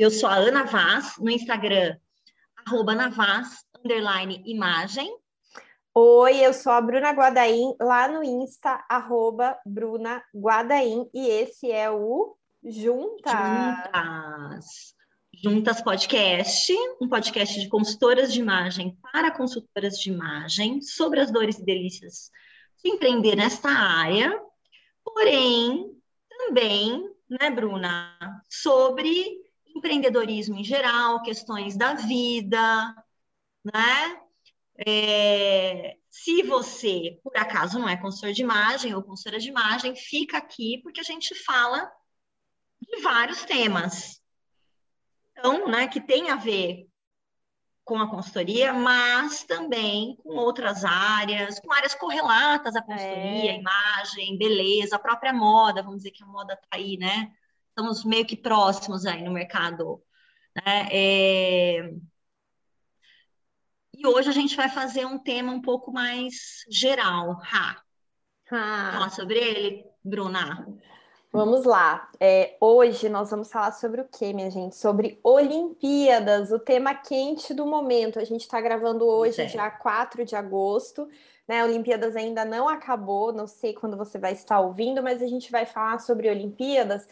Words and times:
Eu 0.00 0.10
sou 0.10 0.30
a 0.30 0.36
Ana 0.36 0.64
Vaz, 0.64 1.18
no 1.18 1.30
Instagram, 1.30 1.94
arroba 2.64 2.94
Navaz, 2.94 3.66
underline 3.84 4.42
imagem. 4.46 5.14
Oi, 5.94 6.38
eu 6.38 6.54
sou 6.54 6.72
a 6.72 6.80
Bruna 6.80 7.10
Guadaim, 7.10 7.76
lá 7.78 8.08
no 8.08 8.24
Insta, 8.24 8.82
arroba 8.88 9.58
Bruna 9.66 10.24
Guadaim, 10.34 11.06
e 11.12 11.28
esse 11.28 11.70
é 11.70 11.90
o 11.90 12.34
Juntas. 12.64 13.34
Juntas. 13.92 14.94
Juntas 15.34 15.82
Podcast, 15.82 16.72
um 16.98 17.06
podcast 17.06 17.60
de 17.60 17.68
consultoras 17.68 18.32
de 18.32 18.40
imagem 18.40 18.96
para 19.02 19.30
consultoras 19.30 19.98
de 19.98 20.10
imagem, 20.10 20.80
sobre 20.80 21.20
as 21.20 21.30
dores 21.30 21.58
e 21.58 21.64
delícias 21.66 22.30
de 22.82 22.90
empreender 22.90 23.36
nesta 23.36 23.68
área, 23.68 24.34
porém, 25.04 25.94
também, 26.30 27.06
né, 27.28 27.50
Bruna, 27.50 28.16
sobre 28.48 29.39
empreendedorismo 29.74 30.56
em 30.56 30.64
geral, 30.64 31.22
questões 31.22 31.76
da 31.76 31.94
vida, 31.94 32.94
né? 33.64 34.20
É, 34.86 35.96
se 36.08 36.42
você, 36.42 37.20
por 37.22 37.36
acaso, 37.36 37.78
não 37.78 37.88
é 37.88 37.96
consultor 37.96 38.32
de 38.32 38.42
imagem 38.42 38.94
ou 38.94 39.02
consultora 39.02 39.38
de 39.38 39.48
imagem, 39.48 39.94
fica 39.94 40.38
aqui 40.38 40.80
porque 40.82 41.00
a 41.00 41.04
gente 41.04 41.34
fala 41.34 41.90
de 42.80 43.00
vários 43.02 43.44
temas. 43.44 44.20
Então, 45.32 45.68
né, 45.68 45.86
que 45.86 46.00
tem 46.00 46.30
a 46.30 46.36
ver 46.36 46.88
com 47.84 47.98
a 47.98 48.08
consultoria, 48.08 48.72
mas 48.72 49.42
também 49.44 50.16
com 50.22 50.36
outras 50.36 50.84
áreas, 50.84 51.58
com 51.58 51.72
áreas 51.72 51.94
correlatas 51.94 52.76
à 52.76 52.82
consultoria, 52.82 53.52
é. 53.52 53.58
imagem, 53.58 54.38
beleza, 54.38 54.96
a 54.96 54.98
própria 54.98 55.32
moda, 55.32 55.82
vamos 55.82 55.98
dizer 55.98 56.12
que 56.12 56.22
a 56.22 56.26
moda 56.26 56.54
está 56.54 56.68
aí, 56.70 56.96
né? 56.96 57.32
Estamos 57.70 58.04
meio 58.04 58.26
que 58.26 58.36
próximos 58.36 59.06
aí 59.06 59.22
no 59.22 59.32
mercado. 59.32 60.02
Né? 60.54 60.88
É... 60.92 61.90
E 63.94 64.06
hoje 64.06 64.28
a 64.28 64.32
gente 64.32 64.56
vai 64.56 64.68
fazer 64.68 65.04
um 65.06 65.18
tema 65.18 65.52
um 65.52 65.60
pouco 65.60 65.92
mais 65.92 66.64
geral, 66.68 67.40
Ha. 67.42 67.82
Ha. 68.50 68.92
Falar 68.92 69.10
sobre 69.10 69.38
ele, 69.38 69.84
Bruna. 70.02 70.66
Vamos 71.32 71.64
lá. 71.64 72.10
É, 72.18 72.56
hoje 72.60 73.08
nós 73.08 73.30
vamos 73.30 73.52
falar 73.52 73.70
sobre 73.72 74.00
o 74.00 74.08
que, 74.08 74.32
minha 74.32 74.50
gente? 74.50 74.74
Sobre 74.74 75.20
Olimpíadas, 75.22 76.50
o 76.50 76.58
tema 76.58 76.92
quente 76.92 77.54
do 77.54 77.64
momento. 77.64 78.18
A 78.18 78.24
gente 78.24 78.40
está 78.40 78.60
gravando 78.60 79.06
hoje, 79.06 79.40
é. 79.40 79.44
dia 79.44 79.70
4 79.70 80.24
de 80.24 80.34
agosto. 80.34 81.08
Né? 81.46 81.62
Olimpíadas 81.62 82.16
ainda 82.16 82.44
não 82.44 82.68
acabou, 82.68 83.32
não 83.32 83.46
sei 83.46 83.72
quando 83.72 83.96
você 83.96 84.18
vai 84.18 84.32
estar 84.32 84.58
ouvindo, 84.60 85.02
mas 85.02 85.22
a 85.22 85.26
gente 85.26 85.52
vai 85.52 85.66
falar 85.66 86.00
sobre 86.00 86.28
Olimpíadas 86.28 87.06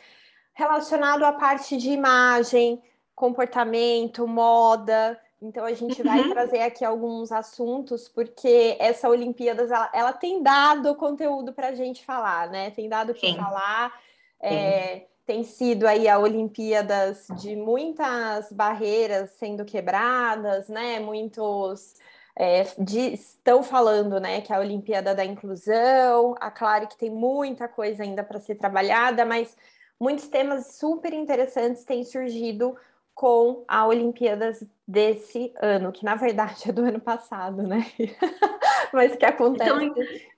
relacionado 0.58 1.22
à 1.22 1.32
parte 1.32 1.76
de 1.76 1.90
imagem, 1.90 2.82
comportamento, 3.14 4.26
moda. 4.26 5.16
Então 5.40 5.64
a 5.64 5.72
gente 5.72 6.02
vai 6.02 6.20
uhum. 6.20 6.30
trazer 6.30 6.62
aqui 6.62 6.84
alguns 6.84 7.30
assuntos, 7.30 8.08
porque 8.08 8.76
essa 8.80 9.08
Olimpíadas 9.08 9.70
ela, 9.70 9.88
ela 9.94 10.12
tem 10.12 10.42
dado 10.42 10.96
conteúdo 10.96 11.52
para 11.52 11.68
a 11.68 11.74
gente 11.76 12.04
falar, 12.04 12.50
né? 12.50 12.72
Tem 12.72 12.88
dado 12.88 13.12
o 13.12 13.14
que 13.14 13.36
falar. 13.36 14.00
É, 14.40 15.06
tem 15.24 15.44
sido 15.44 15.86
aí 15.86 16.08
a 16.08 16.18
Olimpíadas 16.18 17.28
de 17.40 17.54
muitas 17.54 18.50
barreiras 18.50 19.30
sendo 19.38 19.64
quebradas, 19.64 20.68
né? 20.68 20.98
Muitos 20.98 21.94
é, 22.34 22.66
de, 22.76 23.14
estão 23.14 23.62
falando, 23.62 24.18
né, 24.18 24.40
que 24.40 24.52
é 24.52 24.56
a 24.56 24.60
Olimpíada 24.60 25.14
da 25.14 25.24
Inclusão. 25.24 26.34
A 26.40 26.50
Claro 26.50 26.88
que 26.88 26.98
tem 26.98 27.10
muita 27.10 27.68
coisa 27.68 28.02
ainda 28.02 28.24
para 28.24 28.40
ser 28.40 28.56
trabalhada, 28.56 29.24
mas 29.24 29.56
muitos 30.00 30.28
temas 30.28 30.76
super 30.76 31.12
interessantes 31.12 31.84
têm 31.84 32.04
surgido 32.04 32.76
com 33.14 33.64
a 33.66 33.86
Olimpíadas 33.86 34.64
desse 34.86 35.52
ano, 35.60 35.90
que 35.90 36.04
na 36.04 36.14
verdade 36.14 36.68
é 36.68 36.72
do 36.72 36.84
ano 36.84 37.00
passado, 37.00 37.62
né? 37.62 37.84
mas 38.92 39.16
que 39.16 39.24
acontece. 39.24 39.70
Tão, 39.70 39.94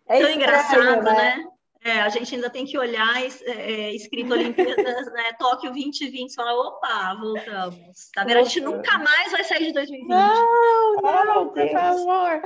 é 0.08 0.20
tão 0.20 0.30
engraçado, 0.30 1.02
né? 1.02 1.12
né? 1.12 1.46
É, 1.82 2.00
a 2.00 2.08
gente 2.10 2.34
ainda 2.34 2.50
tem 2.50 2.66
que 2.66 2.78
olhar 2.78 3.22
é, 3.22 3.28
é, 3.46 3.94
escrito 3.94 4.32
Olimpíadas, 4.32 5.12
né? 5.12 5.32
Tóquio 5.38 5.72
2020, 5.72 6.34
falar, 6.34 6.54
opa, 6.54 7.14
voltamos. 7.14 8.10
Tá 8.14 8.24
vendo? 8.24 8.38
A 8.38 8.42
gente 8.42 8.60
nunca 8.60 8.98
mais 8.98 9.32
vai 9.32 9.44
sair 9.44 9.66
de 9.66 9.72
2020. 9.72 10.08
Não, 10.08 11.02
não, 11.02 11.42
oh, 11.42 11.50
por 11.50 11.70
favor. 11.70 12.42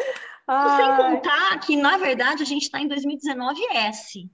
Sem 0.76 0.96
contar 0.96 1.58
que, 1.60 1.76
na 1.76 1.96
verdade, 1.96 2.42
a 2.42 2.46
gente 2.46 2.62
está 2.62 2.80
em 2.80 2.88
2019S. 2.88 4.28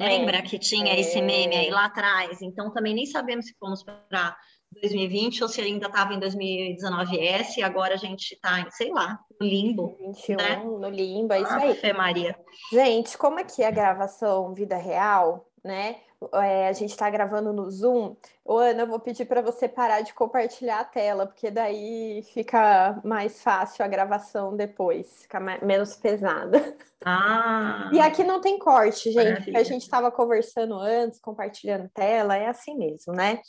É, 0.00 0.08
Lembra 0.08 0.40
que 0.40 0.58
tinha 0.58 0.94
é. 0.94 1.00
esse 1.00 1.20
meme 1.20 1.54
aí 1.54 1.70
lá 1.70 1.84
atrás? 1.84 2.40
Então, 2.40 2.72
também 2.72 2.94
nem 2.94 3.04
sabemos 3.04 3.44
se 3.46 3.54
fomos 3.58 3.82
para 3.82 4.34
2020 4.80 5.42
ou 5.42 5.48
se 5.48 5.60
ainda 5.60 5.88
estava 5.88 6.14
em 6.14 6.18
2019S 6.18 7.58
e 7.58 7.62
agora 7.62 7.94
a 7.94 7.98
gente 7.98 8.32
está 8.32 8.60
em, 8.60 8.70
sei 8.70 8.90
lá, 8.90 9.18
no 9.38 9.46
limbo. 9.46 9.98
21, 10.00 10.36
né? 10.36 10.56
no 10.64 10.88
limbo, 10.88 11.34
é 11.34 11.42
isso 11.42 11.52
aí. 11.52 11.74
Fé 11.74 11.92
Maria. 11.92 12.34
Gente, 12.72 13.18
como 13.18 13.38
aqui 13.38 13.62
é 13.62 13.66
a 13.66 13.70
gravação 13.70 14.54
vida 14.54 14.76
real, 14.76 15.46
né? 15.62 15.96
É, 16.34 16.68
a 16.68 16.72
gente 16.72 16.90
está 16.90 17.08
gravando 17.08 17.52
no 17.52 17.70
Zoom. 17.70 18.14
Ô, 18.44 18.58
Ana, 18.58 18.82
eu 18.82 18.86
vou 18.86 19.00
pedir 19.00 19.24
para 19.24 19.40
você 19.40 19.66
parar 19.66 20.02
de 20.02 20.12
compartilhar 20.12 20.80
a 20.80 20.84
tela, 20.84 21.26
porque 21.26 21.50
daí 21.50 22.22
fica 22.34 23.00
mais 23.02 23.42
fácil 23.42 23.84
a 23.84 23.88
gravação 23.88 24.54
depois, 24.54 25.22
fica 25.22 25.40
mais, 25.40 25.62
menos 25.62 25.96
pesada. 25.96 26.76
Ah! 27.02 27.90
E 27.94 27.98
aqui 27.98 28.22
não 28.22 28.42
tem 28.42 28.58
corte, 28.58 29.10
gente, 29.10 29.56
a 29.56 29.62
gente 29.62 29.82
estava 29.82 30.10
conversando 30.10 30.74
antes, 30.74 31.18
compartilhando 31.18 31.88
tela, 31.94 32.36
é 32.36 32.46
assim 32.46 32.76
mesmo, 32.76 33.14
né? 33.14 33.40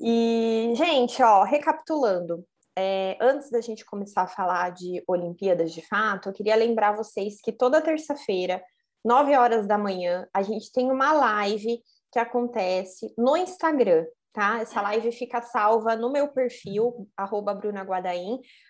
E, 0.00 0.72
gente, 0.74 1.22
ó, 1.22 1.42
recapitulando, 1.44 2.44
é, 2.76 3.16
antes 3.20 3.50
da 3.50 3.60
gente 3.60 3.84
começar 3.84 4.22
a 4.22 4.26
falar 4.26 4.70
de 4.70 5.02
Olimpíadas 5.06 5.72
de 5.72 5.86
fato, 5.86 6.28
eu 6.28 6.32
queria 6.32 6.56
lembrar 6.56 6.92
vocês 6.92 7.40
que 7.40 7.52
toda 7.52 7.80
terça-feira, 7.80 8.62
9 9.04 9.36
horas 9.36 9.66
da 9.66 9.76
manhã, 9.76 10.26
a 10.32 10.42
gente 10.42 10.72
tem 10.72 10.90
uma 10.90 11.12
live 11.12 11.80
que 12.10 12.18
acontece 12.18 13.12
no 13.18 13.36
Instagram, 13.36 14.06
tá? 14.32 14.60
Essa 14.60 14.80
live 14.80 15.12
fica 15.12 15.42
salva 15.42 15.96
no 15.96 16.10
meu 16.10 16.28
perfil, 16.28 17.08
arroba 17.16 17.54
Bruna 17.54 17.86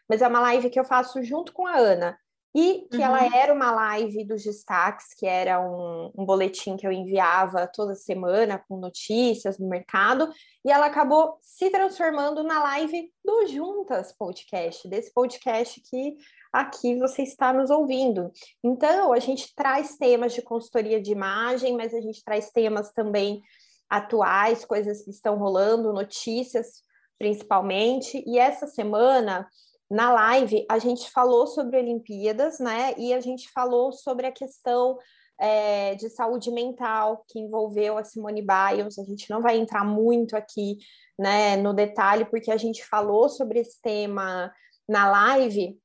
mas 0.08 0.22
é 0.22 0.28
uma 0.28 0.40
live 0.40 0.70
que 0.70 0.80
eu 0.80 0.84
faço 0.84 1.22
junto 1.22 1.52
com 1.52 1.66
a 1.66 1.76
Ana 1.76 2.18
e 2.54 2.86
que 2.88 2.98
uhum. 2.98 3.02
ela 3.02 3.36
era 3.36 3.52
uma 3.52 3.72
live 3.72 4.24
dos 4.24 4.44
destaques, 4.44 5.12
que 5.18 5.26
era 5.26 5.60
um, 5.60 6.12
um, 6.16 6.24
boletim 6.24 6.76
que 6.76 6.86
eu 6.86 6.92
enviava 6.92 7.66
toda 7.66 7.96
semana 7.96 8.62
com 8.68 8.76
notícias 8.76 9.58
do 9.58 9.66
mercado, 9.66 10.32
e 10.64 10.70
ela 10.70 10.86
acabou 10.86 11.36
se 11.42 11.68
transformando 11.70 12.44
na 12.44 12.62
live 12.62 13.10
do 13.24 13.46
Juntas 13.48 14.12
Podcast, 14.16 14.88
desse 14.88 15.12
podcast 15.12 15.80
que 15.80 16.16
aqui 16.52 16.96
você 16.96 17.22
está 17.22 17.52
nos 17.52 17.70
ouvindo. 17.70 18.30
Então, 18.62 19.12
a 19.12 19.18
gente 19.18 19.52
traz 19.56 19.96
temas 19.96 20.32
de 20.32 20.40
consultoria 20.40 21.02
de 21.02 21.10
imagem, 21.10 21.76
mas 21.76 21.92
a 21.92 22.00
gente 22.00 22.22
traz 22.22 22.50
temas 22.50 22.92
também 22.92 23.42
atuais, 23.90 24.64
coisas 24.64 25.02
que 25.02 25.10
estão 25.10 25.36
rolando, 25.36 25.92
notícias 25.92 26.84
principalmente, 27.18 28.22
e 28.26 28.38
essa 28.38 28.66
semana 28.66 29.48
na 29.94 30.12
live 30.12 30.66
a 30.68 30.76
gente 30.80 31.08
falou 31.12 31.46
sobre 31.46 31.78
Olimpíadas, 31.78 32.58
né? 32.58 32.94
E 32.98 33.14
a 33.14 33.20
gente 33.20 33.48
falou 33.52 33.92
sobre 33.92 34.26
a 34.26 34.32
questão 34.32 34.98
é, 35.38 35.94
de 35.94 36.10
saúde 36.10 36.50
mental 36.50 37.24
que 37.28 37.38
envolveu 37.38 37.96
a 37.96 38.02
Simone 38.02 38.42
Biles. 38.42 38.98
A 38.98 39.04
gente 39.04 39.30
não 39.30 39.40
vai 39.40 39.56
entrar 39.56 39.84
muito 39.84 40.36
aqui, 40.36 40.78
né, 41.16 41.56
no 41.56 41.72
detalhe, 41.72 42.24
porque 42.24 42.50
a 42.50 42.56
gente 42.56 42.84
falou 42.84 43.28
sobre 43.28 43.60
esse 43.60 43.80
tema 43.80 44.52
na 44.88 45.08
live, 45.08 45.80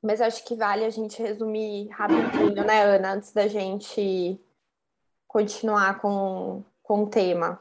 mas 0.00 0.20
acho 0.20 0.44
que 0.44 0.54
vale 0.54 0.84
a 0.84 0.90
gente 0.90 1.20
resumir 1.20 1.88
rapidinho, 1.88 2.64
né, 2.64 2.84
Ana, 2.84 3.14
antes 3.14 3.32
da 3.32 3.48
gente 3.48 4.40
continuar 5.26 6.00
com, 6.00 6.62
com 6.84 7.02
o 7.02 7.10
tema. 7.10 7.60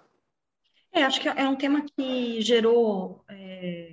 É, 0.93 1.01
acho 1.03 1.19
que 1.19 1.27
é 1.27 1.49
um 1.49 1.55
tema 1.55 1.83
que 1.97 2.39
gerou. 2.41 3.23
É 3.27 3.91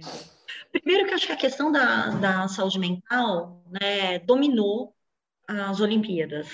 Primeiro 0.72 1.06
que 1.06 1.14
acho 1.14 1.26
que 1.26 1.32
a 1.32 1.37
questão 1.37 1.72
da, 1.72 2.08
da 2.11 2.49
saúde 2.49 2.78
mental 2.78 3.62
né, 3.70 4.19
dominou 4.20 4.94
as 5.49 5.81
Olimpíadas. 5.81 6.49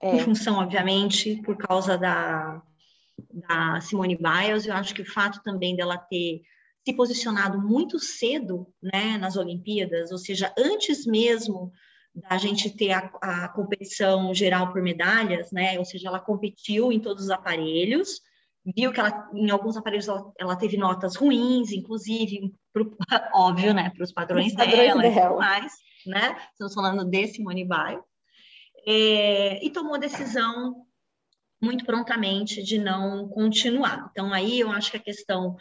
É. 0.00 0.16
Em 0.16 0.20
função, 0.20 0.58
obviamente, 0.58 1.40
por 1.42 1.56
causa 1.56 1.96
da, 1.96 2.60
da 3.30 3.80
Simone 3.80 4.16
Biles, 4.16 4.66
eu 4.66 4.74
acho 4.74 4.94
que 4.94 5.02
o 5.02 5.10
fato 5.10 5.42
também 5.42 5.74
dela 5.76 5.96
ter 5.96 6.42
se 6.84 6.92
posicionado 6.94 7.60
muito 7.60 7.98
cedo 7.98 8.66
né, 8.82 9.16
nas 9.16 9.36
Olimpíadas, 9.36 10.10
ou 10.10 10.18
seja, 10.18 10.52
antes 10.58 11.06
mesmo 11.06 11.72
da 12.14 12.36
gente 12.36 12.68
ter 12.70 12.90
a, 12.90 13.10
a, 13.22 13.48
competição 13.48 14.34
geral 14.34 14.72
por 14.72 14.82
medalhas, 14.82 15.50
né? 15.50 15.78
Ou 15.78 15.84
seja, 15.84 16.08
ela 16.08 16.20
competiu 16.20 16.92
em 16.92 17.00
todos 17.00 17.24
os 17.24 17.30
aparelhos, 17.30 18.20
viu 18.64 18.92
que 18.92 19.00
ela, 19.00 19.30
em 19.34 19.50
alguns 19.50 19.76
aparelhos 19.76 20.08
ela, 20.08 20.32
ela 20.38 20.56
teve 20.56 20.76
notas 20.76 21.16
ruins, 21.16 21.72
inclusive, 21.72 22.54
pro, 22.72 22.96
óbvio, 23.34 23.74
né, 23.74 23.90
para 23.90 24.04
os 24.04 24.12
padrões, 24.12 24.54
padrões, 24.54 24.76
dela, 24.76 25.02
dela. 25.02 25.14
e 25.14 25.28
tudo 25.28 25.36
mais, 25.38 25.72
né? 26.06 26.36
Estamos 26.52 26.74
falando 26.74 27.04
de 27.04 27.26
Simone 27.28 27.64
Biles. 27.64 28.02
É, 28.86 29.64
e 29.64 29.70
tomou 29.70 29.94
a 29.94 29.98
decisão 29.98 30.86
muito 31.60 31.84
prontamente 31.84 32.62
de 32.62 32.78
não 32.78 33.28
continuar. 33.28 34.08
Então, 34.10 34.32
aí 34.32 34.58
eu 34.58 34.70
acho 34.70 34.90
que 34.90 34.96
a 34.96 35.02
questão 35.02 35.56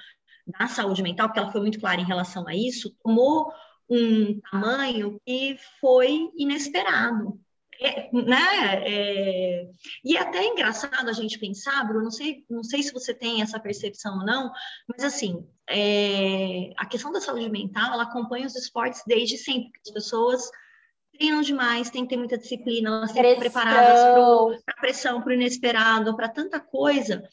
da 0.47 0.67
saúde 0.67 1.03
mental, 1.03 1.27
porque 1.27 1.39
ela 1.39 1.51
foi 1.51 1.61
muito 1.61 1.79
clara 1.79 2.01
em 2.01 2.05
relação 2.05 2.47
a 2.47 2.55
isso, 2.55 2.95
tomou 3.03 3.51
um 3.87 4.39
tamanho 4.49 5.19
que 5.25 5.57
foi 5.79 6.31
inesperado. 6.35 7.39
É, 7.83 8.09
né? 8.13 8.83
É, 8.85 9.67
e 10.05 10.15
é 10.15 10.19
até 10.19 10.45
engraçado 10.45 11.09
a 11.09 11.13
gente 11.13 11.39
pensar, 11.39 11.83
Bruno, 11.83 12.03
não 12.03 12.11
sei, 12.11 12.45
não 12.47 12.63
sei 12.63 12.83
se 12.83 12.93
você 12.93 13.11
tem 13.11 13.41
essa 13.41 13.59
percepção 13.59 14.19
ou 14.19 14.25
não, 14.25 14.51
mas 14.87 15.03
assim, 15.03 15.43
é, 15.67 16.69
a 16.77 16.85
questão 16.85 17.11
da 17.11 17.19
saúde 17.19 17.49
mental, 17.49 17.91
ela 17.91 18.03
acompanha 18.03 18.45
os 18.45 18.55
esportes 18.55 19.01
desde 19.07 19.35
sempre, 19.35 19.71
as 19.83 19.91
pessoas 19.91 20.47
treinam 21.17 21.41
demais, 21.41 21.89
tem 21.89 22.03
que 22.03 22.09
ter 22.09 22.17
muita 22.17 22.37
disciplina, 22.37 22.89
elas 22.89 23.13
têm 23.13 23.23
que 23.23 23.29
estar 23.29 23.39
preparadas 23.39 23.99
para 24.63 24.75
a 24.77 24.81
pressão, 24.81 25.21
para 25.21 25.31
o 25.31 25.33
inesperado, 25.33 26.15
para 26.15 26.29
tanta 26.29 26.59
coisa. 26.59 27.27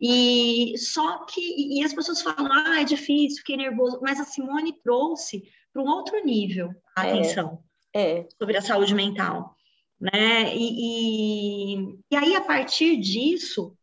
E 0.00 0.76
só 0.78 1.24
que 1.26 1.40
e 1.78 1.84
as 1.84 1.94
pessoas 1.94 2.20
falam, 2.22 2.50
ah, 2.50 2.80
é 2.80 2.84
difícil, 2.84 3.38
fiquei 3.38 3.56
nervoso, 3.56 4.00
mas 4.02 4.18
a 4.18 4.24
Simone 4.24 4.72
trouxe 4.82 5.44
para 5.72 5.80
um 5.80 5.86
outro 5.86 6.24
nível 6.24 6.70
a 6.96 7.06
é, 7.06 7.12
atenção 7.12 7.62
é. 7.94 8.26
sobre 8.36 8.56
a 8.56 8.62
saúde 8.62 8.94
mental, 8.94 9.56
né? 10.02 10.54
E, 10.54 11.76
e, 11.76 11.98
e 12.10 12.16
aí 12.16 12.34
a 12.34 12.40
partir 12.40 12.96
disso, 12.96 13.76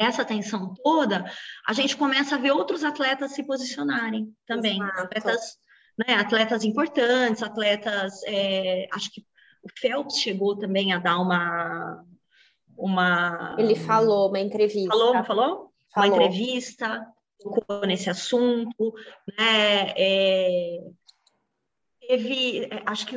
nessa 0.00 0.22
atenção 0.22 0.72
toda, 0.82 1.30
a 1.68 1.72
gente 1.74 1.96
começa 1.96 2.34
a 2.34 2.38
ver 2.38 2.52
outros 2.52 2.82
atletas 2.82 3.32
se 3.32 3.44
posicionarem 3.44 4.34
também, 4.46 4.82
Exato. 4.82 5.02
atletas 5.02 5.58
né, 5.96 6.14
atletas 6.14 6.62
importantes, 6.64 7.42
atletas, 7.42 8.22
é, 8.26 8.86
acho 8.92 9.10
que 9.10 9.24
o 9.62 9.68
Phelps 9.78 10.18
chegou 10.18 10.56
também 10.56 10.92
a 10.92 10.98
dar 10.98 11.18
uma, 11.18 12.04
uma... 12.76 13.56
Ele 13.58 13.74
falou, 13.74 14.28
uma 14.28 14.38
entrevista. 14.38 14.90
Falou, 14.90 15.24
falou? 15.24 15.24
falou. 15.24 15.72
Uma 15.96 16.06
entrevista 16.06 17.06
nesse 17.86 18.10
assunto, 18.10 18.94
né, 19.38 19.92
é, 19.96 20.78
teve, 22.00 22.64
é, 22.64 22.82
acho 22.86 23.06
que 23.06 23.16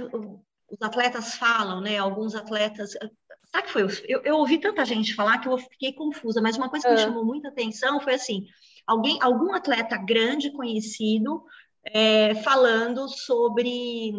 os 0.72 0.82
atletas 0.82 1.36
falam, 1.36 1.82
né, 1.82 1.98
alguns 1.98 2.36
atletas, 2.36 2.92
sabe 3.52 3.68
que 3.68 3.74
foi, 3.74 3.84
eu, 4.08 4.22
eu 4.24 4.36
ouvi 4.38 4.60
tanta 4.60 4.86
gente 4.86 5.16
falar 5.16 5.40
que 5.40 5.48
eu 5.48 5.58
fiquei 5.58 5.94
confusa, 5.94 6.42
mas 6.42 6.58
uma 6.58 6.70
coisa 6.70 6.88
que 6.88 6.94
me 6.94 7.00
ah. 7.02 7.04
chamou 7.06 7.26
muita 7.26 7.50
atenção 7.50 8.00
foi 8.00 8.14
assim, 8.14 8.46
alguém, 8.86 9.18
algum 9.22 9.54
atleta 9.54 9.98
grande, 9.98 10.52
conhecido, 10.52 11.44
é, 11.84 12.36
falando 12.36 13.08
sobre 13.08 14.12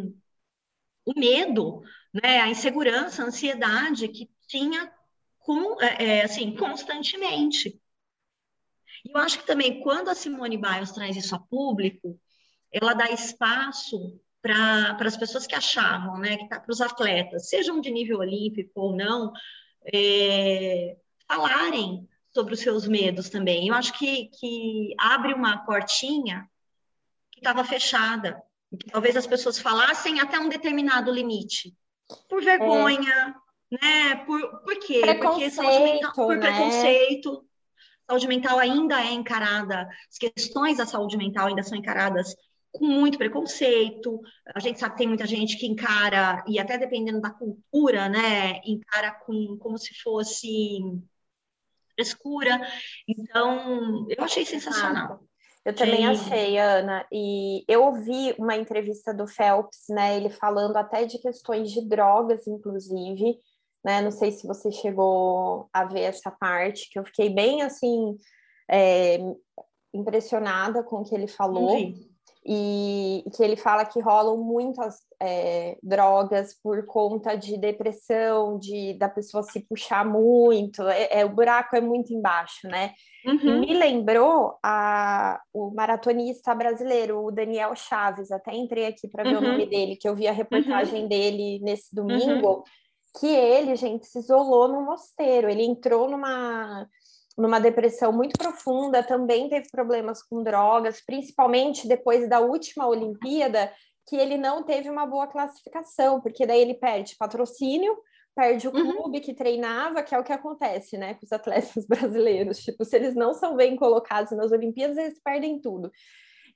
o 1.05 1.19
medo, 1.19 1.83
né, 2.13 2.41
a 2.41 2.49
insegurança, 2.49 3.23
a 3.23 3.27
ansiedade 3.27 4.09
que 4.09 4.31
tinha 4.47 4.93
com, 5.39 5.81
é, 5.81 6.19
é 6.19 6.25
assim, 6.25 6.55
constantemente. 6.57 7.81
E 9.05 9.11
eu 9.11 9.17
acho 9.19 9.39
que 9.39 9.47
também 9.47 9.81
quando 9.81 10.09
a 10.09 10.15
Simone 10.15 10.57
Biles 10.57 10.93
traz 10.93 11.17
isso 11.17 11.35
a 11.35 11.39
público, 11.39 12.21
ela 12.73 12.95
dá 12.95 13.11
espaço 13.11 14.21
para 14.43 14.97
as 15.01 15.17
pessoas 15.17 15.47
que 15.47 15.55
achavam, 15.55 16.19
né, 16.19 16.37
que 16.37 16.49
tá, 16.49 16.61
para 16.61 16.73
os 16.73 16.81
atletas, 16.81 17.49
sejam 17.49 17.81
de 17.81 17.91
nível 17.91 18.19
olímpico 18.19 18.73
ou 18.81 18.97
não, 18.97 19.33
é, 19.93 20.97
falarem 21.27 22.09
sobre 22.33 22.55
os 22.55 22.61
seus 22.61 22.87
medos 22.87 23.29
também. 23.29 23.69
Eu 23.69 23.75
acho 23.75 23.93
que, 23.99 24.31
que 24.39 24.95
abre 24.99 25.35
uma 25.35 25.59
portinha 25.65 26.49
estava 27.41 27.65
fechada. 27.65 28.41
Talvez 28.93 29.17
as 29.17 29.27
pessoas 29.27 29.59
falassem 29.59 30.21
até 30.21 30.39
um 30.39 30.49
determinado 30.49 31.11
limite. 31.11 31.75
Por 32.29 32.43
vergonha, 32.43 33.35
é. 33.73 33.77
né? 33.81 34.17
Por, 34.25 34.63
por 34.63 34.79
quê? 34.79 35.01
Porque 35.21 35.51
saúde 35.51 35.93
mental, 35.93 36.13
por 36.13 36.37
né? 36.37 36.47
preconceito. 36.47 37.45
Saúde 38.09 38.29
mental 38.29 38.59
ainda 38.59 39.01
é 39.01 39.13
encarada, 39.13 39.89
as 40.09 40.19
questões 40.19 40.79
da 40.79 40.87
saúde 40.87 41.17
mental 41.17 41.47
ainda 41.47 41.63
são 41.63 41.79
encaradas 41.79 42.35
com 42.73 42.87
muito 42.87 43.19
preconceito. 43.19 44.21
A 44.55 44.61
gente 44.61 44.79
sabe 44.79 44.93
que 44.93 44.99
tem 44.99 45.09
muita 45.09 45.27
gente 45.27 45.57
que 45.57 45.67
encara, 45.67 46.45
e 46.47 46.59
até 46.59 46.79
dependendo 46.79 47.21
da 47.21 47.31
cultura, 47.31 48.09
né, 48.09 48.61
encara 48.65 49.13
com, 49.13 49.57
como 49.59 49.79
se 49.79 49.95
fosse 50.03 50.81
frescura. 51.95 52.61
Então, 53.07 54.07
eu 54.09 54.25
achei 54.25 54.45
sensacional. 54.45 55.21
Eu 55.65 55.75
também 55.75 56.07
achei, 56.07 56.57
Ana, 56.57 57.07
e 57.13 57.65
eu 57.69 57.85
ouvi 57.85 58.35
uma 58.39 58.57
entrevista 58.57 59.13
do 59.13 59.27
Phelps, 59.27 59.85
né, 59.91 60.17
ele 60.17 60.31
falando 60.31 60.77
até 60.77 61.05
de 61.05 61.19
questões 61.19 61.71
de 61.71 61.87
drogas, 61.87 62.47
inclusive, 62.47 63.37
né, 63.85 64.01
não 64.01 64.11
sei 64.11 64.33
se 64.33 64.47
você 64.47 64.73
chegou 64.73 65.69
a 65.73 65.85
ver 65.85 66.03
essa 66.03 66.31
parte, 66.31 66.89
que 66.91 66.99
eu 66.99 67.05
fiquei 67.05 67.29
bem, 67.29 67.61
assim, 67.61 68.17
é, 68.71 69.19
impressionada 69.93 70.83
com 70.83 70.97
o 70.97 71.05
que 71.05 71.15
ele 71.15 71.29
falou. 71.29 71.77
Sim 71.77 72.10
e 72.45 73.23
que 73.37 73.43
ele 73.43 73.57
fala 73.57 73.85
que 73.85 74.01
rolam 74.01 74.39
muitas 74.39 75.01
é, 75.21 75.77
drogas 75.83 76.55
por 76.63 76.87
conta 76.87 77.37
de 77.37 77.59
depressão, 77.59 78.59
de 78.59 78.95
da 78.95 79.09
pessoa 79.09 79.43
se 79.43 79.61
puxar 79.61 80.07
muito, 80.07 80.83
é, 80.89 81.21
é 81.21 81.25
o 81.25 81.29
buraco 81.29 81.77
é 81.77 81.81
muito 81.81 82.13
embaixo, 82.15 82.67
né? 82.67 82.93
Uhum. 83.27 83.61
me 83.61 83.75
lembrou 83.75 84.59
a, 84.65 85.39
o 85.53 85.71
maratonista 85.75 86.55
brasileiro, 86.55 87.23
o 87.23 87.31
Daniel 87.31 87.77
Chaves, 87.77 88.31
até 88.31 88.55
entrei 88.55 88.87
aqui 88.87 89.07
para 89.09 89.25
ver 89.25 89.37
uhum. 89.37 89.45
o 89.45 89.49
nome 89.49 89.67
dele, 89.67 89.97
que 89.97 90.09
eu 90.09 90.17
vi 90.17 90.27
a 90.27 90.33
reportagem 90.33 91.03
uhum. 91.03 91.09
dele 91.09 91.61
nesse 91.63 91.95
domingo, 91.95 92.49
uhum. 92.49 92.63
que 93.21 93.27
ele, 93.27 93.77
gente, 93.77 94.07
se 94.07 94.21
isolou 94.21 94.69
no 94.69 94.87
mosteiro, 94.87 95.51
ele 95.51 95.65
entrou 95.65 96.09
numa 96.09 96.89
numa 97.41 97.59
depressão 97.59 98.13
muito 98.13 98.39
profunda, 98.39 99.03
também 99.03 99.49
teve 99.49 99.69
problemas 99.71 100.23
com 100.23 100.43
drogas, 100.43 101.03
principalmente 101.05 101.89
depois 101.89 102.29
da 102.29 102.41
última 102.41 102.87
Olimpíada, 102.87 103.73
que 104.09 104.17
ele 104.17 104.37
não 104.37 104.63
teve 104.63 104.91
uma 104.91 105.07
boa 105.07 105.27
classificação, 105.27 106.21
porque 106.21 106.47
daí 106.47 106.61
ele 106.61 106.75
perde 106.75 107.17
patrocínio, 107.17 107.97
perde 108.35 108.69
o 108.69 108.75
uhum. 108.75 108.93
clube 108.93 109.19
uhum. 109.19 109.25
que 109.25 109.35
treinava, 109.35 110.03
que 110.03 110.15
é 110.15 110.19
o 110.19 110.25
que 110.25 110.33
acontece, 110.33 110.97
né, 110.97 111.15
com 111.15 111.25
os 111.25 111.33
atletas 111.33 111.87
brasileiros. 111.89 112.59
Tipo, 112.59 112.85
se 112.85 112.97
eles 112.97 113.15
não 113.15 113.33
são 113.35 113.57
bem 113.57 113.77
colocados 113.77 114.33
nas 114.33 114.53
Olimpíadas, 114.53 114.97
eles 114.97 115.21
perdem 115.23 115.61
tudo. 115.61 115.91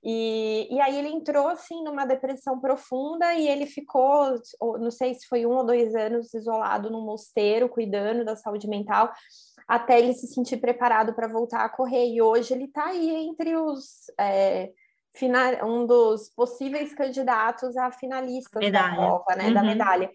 E, 0.06 0.68
e 0.70 0.80
aí 0.80 0.98
ele 0.98 1.08
entrou 1.08 1.48
assim 1.48 1.82
numa 1.82 2.04
depressão 2.04 2.60
profunda 2.60 3.32
e 3.32 3.48
ele 3.48 3.64
ficou, 3.64 4.34
não 4.78 4.90
sei 4.90 5.14
se 5.14 5.26
foi 5.26 5.46
um 5.46 5.52
ou 5.52 5.64
dois 5.64 5.94
anos 5.94 6.34
isolado 6.34 6.90
num 6.90 7.00
mosteiro, 7.00 7.70
cuidando 7.70 8.24
da 8.24 8.36
saúde 8.36 8.68
mental 8.68 9.10
até 9.66 9.98
ele 9.98 10.12
se 10.12 10.26
sentir 10.26 10.58
preparado 10.58 11.14
para 11.14 11.26
voltar 11.26 11.64
a 11.64 11.68
correr. 11.68 12.06
E 12.12 12.20
hoje 12.20 12.52
ele 12.52 12.64
está 12.64 12.86
aí 12.86 13.10
entre 13.10 13.56
os 13.56 14.10
é, 14.20 14.70
final, 15.14 15.66
um 15.66 15.86
dos 15.86 16.28
possíveis 16.30 16.94
candidatos 16.94 17.76
a 17.76 17.90
finalistas 17.90 18.60
medalha. 18.60 18.90
da 18.90 18.96
prova, 18.96 19.36
né? 19.36 19.46
Uhum. 19.48 19.54
Da 19.54 19.62
medalha. 19.62 20.10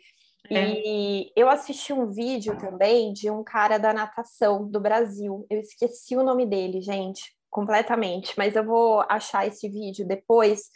É. 0.52 0.68
E 0.68 1.32
eu 1.36 1.50
assisti 1.50 1.94
um 1.94 2.08
vídeo 2.08 2.58
também 2.58 3.12
de 3.14 3.30
um 3.30 3.44
cara 3.44 3.78
da 3.78 3.94
natação 3.94 4.70
do 4.70 4.80
Brasil. 4.80 5.46
Eu 5.50 5.60
esqueci 5.60 6.16
o 6.16 6.24
nome 6.24 6.46
dele, 6.46 6.82
gente, 6.82 7.36
completamente, 7.50 8.34
mas 8.38 8.56
eu 8.56 8.64
vou 8.64 9.04
achar 9.10 9.48
esse 9.48 9.68
vídeo 9.68 10.08
depois. 10.08 10.70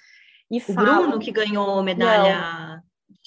E 0.49 0.57
o 0.57 0.61
falo... 0.61 1.07
Bruno 1.07 1.19
que 1.19 1.31
ganhou 1.31 1.81
medalha 1.83 2.39
Não. 2.39 2.81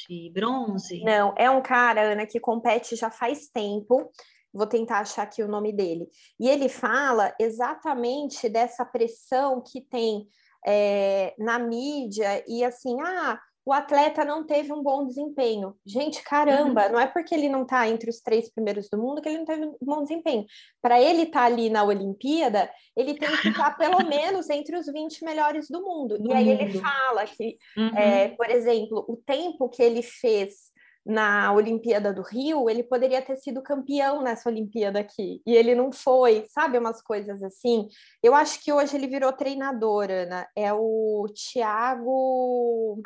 de 0.09 0.31
bronze? 0.33 1.03
Não, 1.03 1.35
é 1.37 1.51
um 1.51 1.63
cara, 1.63 2.13
Ana, 2.13 2.27
que 2.27 2.41
compete 2.41 2.97
já 2.97 3.11
faz 3.11 3.49
tempo 3.49 4.11
vou 4.57 4.67
tentar 4.67 5.01
achar 5.01 5.23
aqui 5.23 5.43
o 5.43 5.49
nome 5.49 5.73
dele. 5.73 6.09
E 6.41 6.49
ele 6.49 6.69
fala 6.69 7.35
exatamente 7.39 8.49
dessa 8.49 8.85
pressão 8.85 9.63
que 9.63 9.83
tem 9.83 10.27
é, 10.67 11.35
na 11.39 11.59
mídia 11.59 12.43
e 12.49 12.65
assim, 12.65 12.97
ah, 13.03 13.39
o 13.67 13.73
atleta 13.73 14.25
não 14.25 14.47
teve 14.47 14.73
um 14.73 14.81
bom 14.81 15.05
desempenho. 15.05 15.75
Gente, 15.85 16.23
caramba, 16.23 16.87
uhum. 16.87 16.93
não 16.93 17.01
é 17.01 17.07
porque 17.09 17.35
ele 17.35 17.49
não 17.49 17.63
está 17.63 17.89
entre 17.89 18.09
os 18.09 18.21
três 18.21 18.49
primeiros 18.49 18.89
do 18.89 18.97
mundo 18.97 19.21
que 19.21 19.29
ele 19.29 19.39
não 19.39 19.45
teve 19.45 19.67
um 19.67 19.77
bom 19.83 20.05
desempenho. 20.05 20.47
Para 20.81 21.03
ele 21.03 21.23
estar 21.23 21.41
tá 21.41 21.47
ali 21.47 21.69
na 21.69 21.83
Olimpíada, 21.83 22.71
ele 22.97 23.15
tem 23.15 23.29
que 23.29 23.49
estar 23.49 23.73
tá 23.73 23.77
pelo 23.77 23.99
menos 24.09 24.49
entre 24.51 24.77
os 24.77 24.87
20 24.87 25.25
melhores 25.25 25.69
do 25.69 25.83
mundo. 25.83 26.17
Do 26.17 26.31
e 26.31 26.33
aí 26.33 26.45
mundo. 26.45 26.61
ele 26.61 26.79
fala 26.79 27.27
que, 27.27 27.59
uhum. 27.77 27.99
é, 27.99 28.29
por 28.29 28.49
exemplo, 28.49 29.05
o 29.09 29.17
tempo 29.17 29.69
que 29.69 29.83
ele 29.83 30.01
fez 30.01 30.71
na 31.05 31.53
Olimpíada 31.53 32.13
do 32.13 32.23
Rio, 32.23 32.71
ele 32.71 32.85
poderia 32.85 33.21
ter 33.21 33.37
sido 33.37 33.63
campeão 33.63 34.23
nessa 34.23 34.49
Olimpíada 34.49 34.99
aqui, 34.99 35.41
e 35.47 35.55
ele 35.55 35.73
não 35.73 35.93
foi, 35.93 36.45
sabe, 36.49 36.79
umas 36.79 37.01
coisas 37.01 37.45
assim. 37.45 37.87
Eu 38.21 38.35
acho 38.35 38.61
que 38.61 38.73
hoje 38.73 38.97
ele 38.97 39.07
virou 39.07 39.33
treinador, 39.33 40.11
Ana, 40.11 40.49
é 40.57 40.73
o 40.73 41.27
Tiago 41.33 43.01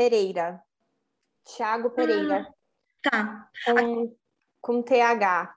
Pereira. 0.00 0.62
Tiago 1.44 1.90
Pereira. 1.90 2.48
Ah, 3.06 3.10
tá. 3.10 3.50
Com, 3.66 4.16
com 4.62 4.82
TH. 4.82 5.54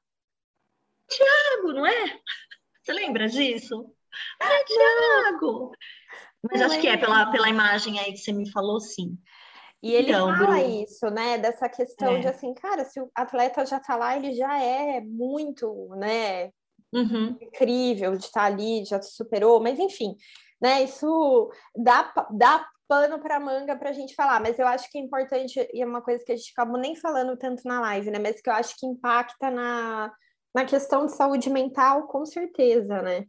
Tiago, 1.08 1.72
não 1.72 1.88
é? 1.88 2.20
Você 2.82 2.92
lembra 2.92 3.30
disso? 3.30 3.96
É 4.42 4.64
Tiago! 4.66 5.72
Mas 6.44 6.60
não 6.60 6.68
acho 6.68 6.82
que 6.82 6.90
é 6.90 6.98
pela, 6.98 7.32
pela 7.32 7.48
imagem 7.48 7.98
aí 8.00 8.12
que 8.12 8.18
você 8.18 8.34
me 8.34 8.52
falou, 8.52 8.82
sim. 8.82 9.18
E 9.82 9.94
ele 9.94 10.10
então, 10.10 10.28
fala 10.36 10.58
Bruno. 10.58 10.84
isso, 10.84 11.10
né? 11.10 11.38
Dessa 11.38 11.70
questão 11.70 12.18
é. 12.18 12.20
de 12.20 12.28
assim, 12.28 12.54
cara, 12.54 12.84
se 12.84 13.00
o 13.00 13.10
atleta 13.16 13.66
já 13.66 13.80
tá 13.80 13.96
lá, 13.96 14.18
ele 14.18 14.34
já 14.34 14.62
é 14.62 15.00
muito, 15.00 15.88
né? 15.96 16.52
uhum. 16.94 17.38
incrível 17.42 18.16
de 18.16 18.26
estar 18.26 18.44
ali, 18.44 18.86
já 18.86 19.02
se 19.02 19.16
superou, 19.16 19.62
mas 19.62 19.80
enfim, 19.80 20.16
né? 20.62 20.84
Isso 20.84 21.52
dá, 21.76 22.14
dá 22.32 22.66
pano 22.88 23.20
para 23.20 23.40
manga 23.40 23.76
para 23.76 23.90
a 23.90 23.94
gente 23.94 24.16
falar, 24.16 24.42
mas 24.42 24.60
eu 24.60 24.68
acho 24.68 24.90
que 24.90 24.98
é 24.98 25.02
importante, 25.02 25.68
e 25.74 25.82
é 25.82 25.86
uma 25.86 26.02
coisa 26.02 26.24
que 26.24 26.32
a 26.32 26.36
gente 26.36 26.52
acabou 26.52 26.80
nem 26.80 26.96
falando 26.96 27.38
tanto 27.38 27.62
na 27.66 27.82
live, 27.82 28.12
né? 28.12 28.20
Mas 28.20 28.42
que 28.42 28.50
eu 28.50 28.54
acho 28.54 28.76
que 28.78 28.86
impacta 28.86 29.50
na, 29.50 30.12
na 30.54 30.66
questão 30.66 31.06
de 31.06 31.16
saúde 31.16 31.50
mental, 31.50 32.08
com 32.08 32.26
certeza, 32.26 33.02
né? 33.02 33.26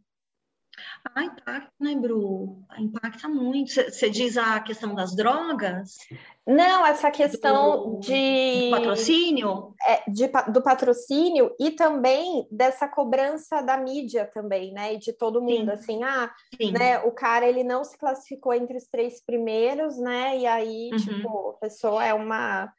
Ah, 1.13 1.23
impacta, 1.23 1.71
né, 1.79 1.95
Bru? 1.95 2.63
Impacta 2.77 3.27
muito. 3.27 3.73
Você 3.73 4.09
diz 4.09 4.37
a 4.37 4.59
questão 4.59 4.93
das 4.93 5.15
drogas? 5.15 5.97
Não, 6.45 6.85
essa 6.85 7.09
questão 7.09 7.91
do, 7.93 7.99
de. 7.99 8.69
Do 8.69 8.71
patrocínio? 8.71 9.75
É, 9.87 10.03
de, 10.09 10.27
do 10.51 10.61
patrocínio 10.61 11.55
e 11.59 11.71
também 11.71 12.47
dessa 12.51 12.87
cobrança 12.87 13.61
da 13.61 13.77
mídia 13.77 14.29
também, 14.33 14.73
né? 14.73 14.93
E 14.93 14.97
de 14.97 15.13
todo 15.13 15.41
mundo, 15.41 15.71
Sim. 15.71 15.71
assim, 15.71 16.03
ah, 16.03 16.31
Sim. 16.55 16.71
né? 16.71 16.99
O 16.99 17.11
cara 17.11 17.47
ele 17.47 17.63
não 17.63 17.83
se 17.83 17.97
classificou 17.97 18.53
entre 18.53 18.77
os 18.77 18.85
três 18.87 19.23
primeiros, 19.23 19.97
né? 19.97 20.37
E 20.37 20.45
aí, 20.45 20.89
uhum. 20.91 20.97
tipo, 20.97 21.49
a 21.49 21.53
pessoa 21.53 22.05
é 22.05 22.13
uma. 22.13 22.71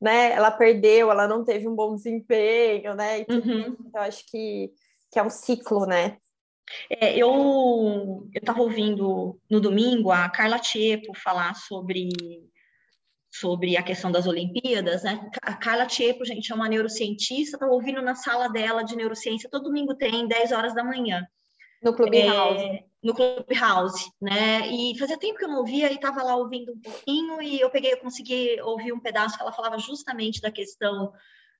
Né, 0.00 0.32
ela 0.32 0.50
perdeu, 0.50 1.10
ela 1.10 1.26
não 1.26 1.44
teve 1.44 1.66
um 1.66 1.74
bom 1.74 1.94
desempenho, 1.94 2.94
né? 2.94 3.24
Uhum. 3.30 3.76
Então, 3.86 4.02
acho 4.02 4.26
que, 4.26 4.70
que 5.10 5.18
é 5.18 5.22
um 5.22 5.30
ciclo, 5.30 5.86
né? 5.86 6.18
É, 6.90 7.16
eu 7.16 8.28
estava 8.34 8.62
ouvindo 8.62 9.38
no 9.50 9.60
domingo 9.60 10.10
a 10.10 10.28
Carla 10.28 10.58
Tiepo 10.58 11.14
falar 11.14 11.54
sobre, 11.54 12.08
sobre 13.32 13.76
a 13.76 13.82
questão 13.82 14.10
das 14.10 14.26
Olimpíadas, 14.26 15.02
né? 15.02 15.30
A 15.42 15.54
Carla 15.54 15.86
Tiepo, 15.86 16.24
gente, 16.24 16.50
é 16.50 16.54
uma 16.54 16.68
neurocientista, 16.68 17.56
estava 17.56 17.72
ouvindo 17.72 18.00
na 18.02 18.14
sala 18.14 18.48
dela 18.48 18.82
de 18.82 18.96
neurociência, 18.96 19.50
todo 19.50 19.64
domingo 19.64 19.94
tem, 19.94 20.26
10 20.26 20.52
horas 20.52 20.74
da 20.74 20.84
manhã. 20.84 21.26
No 21.82 21.94
Clubhouse. 21.94 22.64
É, 22.64 22.84
no 23.02 23.14
Clubhouse, 23.14 24.10
né? 24.20 24.66
E 24.68 24.98
fazia 24.98 25.18
tempo 25.18 25.38
que 25.38 25.44
eu 25.44 25.48
não 25.48 25.58
ouvia 25.58 25.92
e 25.92 25.96
estava 25.96 26.22
lá 26.22 26.34
ouvindo 26.34 26.72
um 26.72 26.80
pouquinho 26.80 27.42
e 27.42 27.60
eu 27.60 27.68
peguei, 27.68 27.92
eu 27.92 27.98
consegui 27.98 28.58
ouvir 28.62 28.92
um 28.92 29.00
pedaço 29.00 29.36
que 29.36 29.42
ela 29.42 29.52
falava 29.52 29.78
justamente 29.78 30.40
da 30.40 30.50
questão 30.50 31.12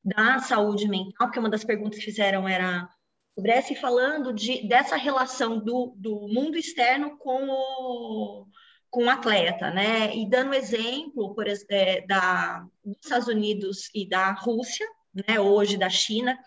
da 0.03 0.39
saúde 0.39 0.89
mental, 0.89 1.27
porque 1.27 1.39
uma 1.39 1.51
das 1.51 1.65
perguntas 1.65 1.99
que 1.99 2.05
fizeram 2.05 2.49
era 2.49 2.89
pudesse 3.35 3.75
falando 3.75 4.33
de, 4.33 4.67
dessa 4.69 4.97
relação 4.97 5.59
do, 5.59 5.93
do 5.97 6.29
mundo 6.29 6.57
externo 6.57 7.19
com 7.19 7.49
o, 7.49 8.47
com 8.91 9.05
o 9.05 9.11
atleta, 9.11 9.71
né? 9.71 10.15
E 10.17 10.29
dando 10.29 10.55
exemplo, 10.55 11.35
por 11.35 11.47
é, 11.49 12.01
da, 12.07 12.65
dos 12.85 12.97
Estados 13.03 13.29
Unidos 13.29 13.91
e 13.95 14.09
da 14.09 14.33
Rússia, 14.33 14.87
né? 15.27 15.41
Hoje 15.41 15.77
da 15.77 15.91
China, 15.91 16.39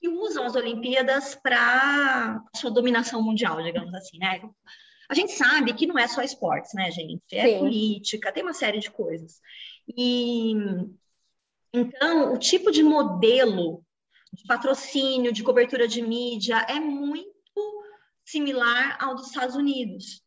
que 0.00 0.08
usam 0.08 0.44
as 0.44 0.54
Olimpíadas 0.54 1.34
para 1.34 2.42
sua 2.56 2.70
dominação 2.70 3.22
mundial, 3.22 3.62
digamos 3.62 3.92
assim, 3.94 4.18
né? 4.18 4.40
A 5.08 5.14
gente 5.14 5.32
sabe 5.32 5.74
que 5.74 5.86
não 5.86 5.98
é 5.98 6.08
só 6.08 6.22
esportes, 6.22 6.72
né, 6.72 6.90
gente? 6.90 7.22
É 7.32 7.46
Sim. 7.46 7.58
política, 7.58 8.32
tem 8.32 8.42
uma 8.42 8.54
série 8.54 8.78
de 8.78 8.90
coisas. 8.90 9.40
E 9.86 10.54
então, 11.72 12.32
o 12.32 12.38
tipo 12.38 12.70
de 12.70 12.82
modelo 12.82 13.84
de 14.34 14.44
patrocínio, 14.44 15.32
de 15.32 15.42
cobertura 15.42 15.86
de 15.86 16.02
mídia, 16.02 16.56
é 16.68 16.80
muito 16.80 17.32
similar 18.24 18.98
ao 19.00 19.14
dos 19.14 19.28
Estados 19.28 19.54
Unidos. 19.54 20.22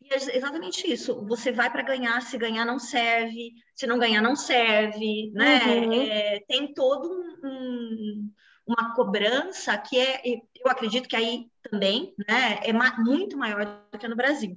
E 0.00 0.12
é 0.12 0.36
exatamente 0.36 0.90
isso. 0.90 1.26
Você 1.26 1.50
vai 1.50 1.70
para 1.70 1.82
ganhar, 1.82 2.20
se 2.22 2.36
ganhar 2.38 2.64
não 2.64 2.78
serve, 2.78 3.52
se 3.74 3.86
não 3.86 3.98
ganhar 3.98 4.22
não 4.22 4.36
serve, 4.36 5.30
né? 5.32 5.64
Uhum. 5.64 6.02
É, 6.02 6.40
tem 6.46 6.72
todo 6.72 7.08
um, 7.42 8.30
uma 8.66 8.94
cobrança 8.94 9.76
que 9.78 9.98
é, 9.98 10.20
eu 10.24 10.70
acredito 10.70 11.08
que 11.08 11.16
aí 11.16 11.46
também, 11.62 12.14
né, 12.28 12.60
é 12.62 12.72
ma 12.72 12.96
muito 12.98 13.36
maior 13.36 13.64
do 13.90 13.98
que 13.98 14.08
no 14.08 14.16
Brasil. 14.16 14.56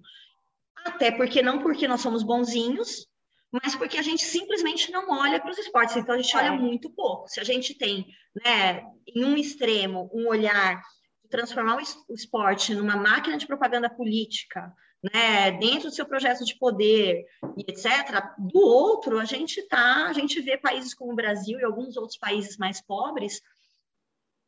Até 0.86 1.12
porque 1.12 1.42
não 1.42 1.60
porque 1.60 1.88
nós 1.88 2.02
somos 2.02 2.24
bonzinhos, 2.24 3.08
mas 3.52 3.76
porque 3.76 3.98
a 3.98 4.02
gente 4.02 4.24
simplesmente 4.24 4.92
não 4.92 5.10
olha 5.10 5.40
para 5.40 5.52
os 5.52 5.58
esportes, 5.58 5.98
então 5.98 6.16
a 6.16 6.18
gente 6.18 6.36
olha 6.38 6.48
é. 6.48 6.52
muito 6.58 6.90
pouco. 6.90 7.28
Se 7.28 7.40
a 7.40 7.44
gente 7.44 7.74
tem, 7.76 8.08
né, 8.44 8.84
em 9.08 9.26
um 9.26 9.36
extremo, 9.36 10.10
um 10.14 10.28
olhar 10.28 10.82
de 11.22 11.30
transformar 11.30 11.78
o 11.78 12.14
esporte 12.14 12.74
numa 12.74 12.96
máquina 12.96 13.38
de 13.38 13.46
propaganda 13.46 13.90
política, 13.90 14.74
né, 15.14 15.52
dentro 15.52 15.90
do 15.90 15.96
seu 15.96 16.06
projeto 16.06 16.46
de 16.46 16.58
poder 16.58 17.26
e 17.58 17.62
etc. 17.68 18.24
Do 18.38 18.60
outro, 18.60 19.20
a 19.20 19.26
gente 19.26 19.62
tá, 19.68 20.08
a 20.08 20.14
gente 20.14 20.40
vê 20.40 20.58
países 20.58 20.94
como 20.94 21.12
o 21.12 21.16
Brasil 21.16 21.60
e 21.60 21.64
alguns 21.64 21.98
outros 21.98 22.18
países 22.18 22.58
mais 22.58 22.82
pobres, 22.82 23.42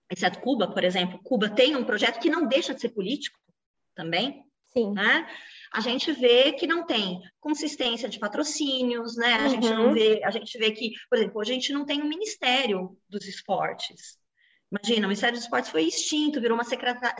exceto 0.09 0.39
Cuba, 0.39 0.71
por 0.71 0.83
exemplo. 0.83 1.19
Cuba 1.23 1.49
tem 1.49 1.75
um 1.75 1.83
projeto 1.83 2.19
que 2.19 2.29
não 2.29 2.47
deixa 2.47 2.73
de 2.73 2.79
ser 2.79 2.89
político 2.89 3.37
também, 3.95 4.45
Sim. 4.75 4.91
né? 4.93 5.27
a 5.73 5.79
gente 5.79 6.11
vê 6.11 6.53
que 6.53 6.67
não 6.67 6.85
tem 6.85 7.19
consistência 7.39 8.07
de 8.07 8.19
patrocínios, 8.19 9.17
né? 9.17 9.33
A 9.33 9.43
uhum. 9.43 9.49
gente 9.49 9.69
não 9.71 9.87
uhum. 9.87 9.93
vê, 9.93 10.21
a 10.23 10.29
gente 10.29 10.55
vê 10.59 10.69
que, 10.69 10.91
por 11.09 11.17
exemplo, 11.17 11.41
a 11.41 11.43
gente 11.43 11.73
não 11.73 11.83
tem 11.83 11.99
um 11.99 12.07
ministério 12.07 12.95
dos 13.09 13.25
esportes. 13.25 14.19
Imagina, 14.71 15.05
o 15.05 15.09
Ministério 15.09 15.35
dos 15.35 15.43
Esportes 15.43 15.69
foi 15.69 15.83
extinto, 15.83 16.41
virou 16.41 16.57
uma 16.57 16.63
secretaria, 16.63 17.15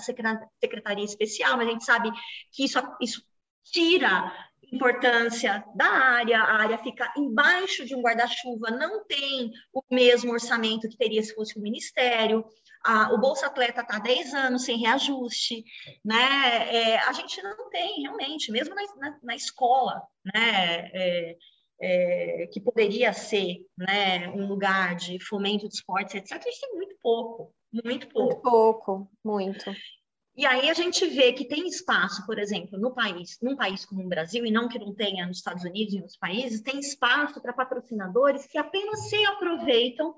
secretaria 0.59 1.05
especial, 1.05 1.55
mas 1.55 1.67
a 1.67 1.71
gente 1.71 1.83
sabe 1.83 2.11
que 2.51 2.63
isso, 2.63 2.79
isso 2.99 3.23
tira 3.63 4.31
importância 4.73 5.63
da 5.75 5.85
área, 5.85 6.39
a 6.39 6.61
área 6.61 6.77
fica 6.77 7.11
embaixo 7.17 7.85
de 7.85 7.95
um 7.95 8.01
guarda-chuva, 8.01 8.71
não 8.71 9.05
tem 9.05 9.51
o 9.73 9.83
mesmo 9.91 10.31
orçamento 10.31 10.89
que 10.89 10.97
teria 10.97 11.21
se 11.21 11.33
fosse 11.35 11.57
o 11.57 11.61
ministério 11.61 12.45
a, 12.83 13.13
o 13.13 13.17
Bolsa 13.17 13.47
Atleta 13.47 13.81
está 13.81 13.95
há 13.95 13.99
10 13.99 14.33
anos 14.33 14.65
sem 14.65 14.77
reajuste, 14.77 15.63
né? 16.03 16.67
É, 16.69 16.97
a 16.99 17.13
gente 17.13 17.41
não 17.41 17.69
tem 17.69 18.01
realmente, 18.01 18.51
mesmo 18.51 18.75
na, 18.75 18.81
na, 18.97 19.19
na 19.23 19.35
escola, 19.35 20.01
né? 20.25 20.89
É, 20.93 21.37
é, 21.81 22.47
que 22.51 22.61
poderia 22.61 23.11
ser 23.13 23.65
né, 23.77 24.29
um 24.29 24.47
lugar 24.47 24.95
de 24.95 25.19
fomento 25.19 25.67
de 25.67 25.75
esportes, 25.75 26.15
etc., 26.15 26.33
a 26.33 26.49
gente 26.49 26.61
tem 26.61 26.75
muito 26.75 26.95
pouco, 27.01 27.53
muito 27.83 28.07
pouco. 28.07 28.29
Muito 28.29 28.41
pouco, 28.41 29.11
muito. 29.23 29.65
E 30.35 30.45
aí 30.45 30.69
a 30.69 30.73
gente 30.73 31.05
vê 31.05 31.31
que 31.31 31.45
tem 31.45 31.67
espaço, 31.67 32.25
por 32.25 32.39
exemplo, 32.39 32.79
no 32.79 32.91
país, 32.91 33.37
num 33.41 33.55
país 33.55 33.85
como 33.85 34.03
o 34.03 34.09
Brasil, 34.09 34.45
e 34.45 34.51
não 34.51 34.67
que 34.67 34.79
não 34.79 34.93
tenha 34.93 35.27
nos 35.27 35.37
Estados 35.37 35.63
Unidos 35.63 35.93
e 35.93 35.97
em 35.97 35.99
outros 35.99 36.17
países, 36.17 36.61
tem 36.61 36.79
espaço 36.79 37.39
para 37.39 37.53
patrocinadores 37.53 38.47
que 38.47 38.57
apenas 38.57 39.09
se 39.09 39.23
aproveitam 39.25 40.15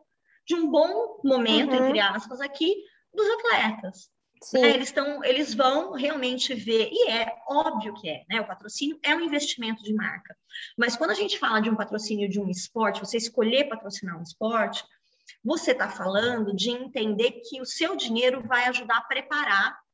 de 0.47 0.55
um 0.55 0.69
bom 0.69 1.19
momento, 1.23 1.73
uhum. 1.73 1.87
entre 1.87 1.99
aspas, 1.99 2.39
aqui, 2.39 2.75
dos 3.13 3.27
atletas. 3.29 4.09
Né? 4.53 4.69
Eles, 4.69 4.91
tão, 4.91 5.23
eles 5.23 5.53
vão 5.53 5.93
realmente 5.93 6.53
ver, 6.53 6.89
e 6.91 7.09
é 7.09 7.33
óbvio 7.47 7.93
que 7.95 8.07
é, 8.07 8.23
né? 8.29 8.39
O 8.39 8.47
patrocínio 8.47 8.99
é 9.03 9.15
um 9.15 9.21
investimento 9.21 9.83
de 9.83 9.93
marca. 9.93 10.35
Mas 10.77 10.95
quando 10.95 11.11
a 11.11 11.15
gente 11.15 11.39
fala 11.39 11.59
de 11.59 11.69
um 11.69 11.75
patrocínio 11.75 12.29
de 12.29 12.39
um 12.39 12.49
esporte, 12.49 12.99
você 12.99 13.17
escolher 13.17 13.67
patrocinar 13.67 14.17
um 14.17 14.23
esporte, 14.23 14.83
você 15.43 15.71
está 15.71 15.89
falando 15.89 16.55
de 16.55 16.69
entender 16.69 17.41
que 17.43 17.59
o 17.59 17.65
seu 17.65 17.95
dinheiro 17.95 18.43
vai 18.47 18.65
ajudar 18.65 18.97
a 18.97 19.03
preparar 19.03 19.84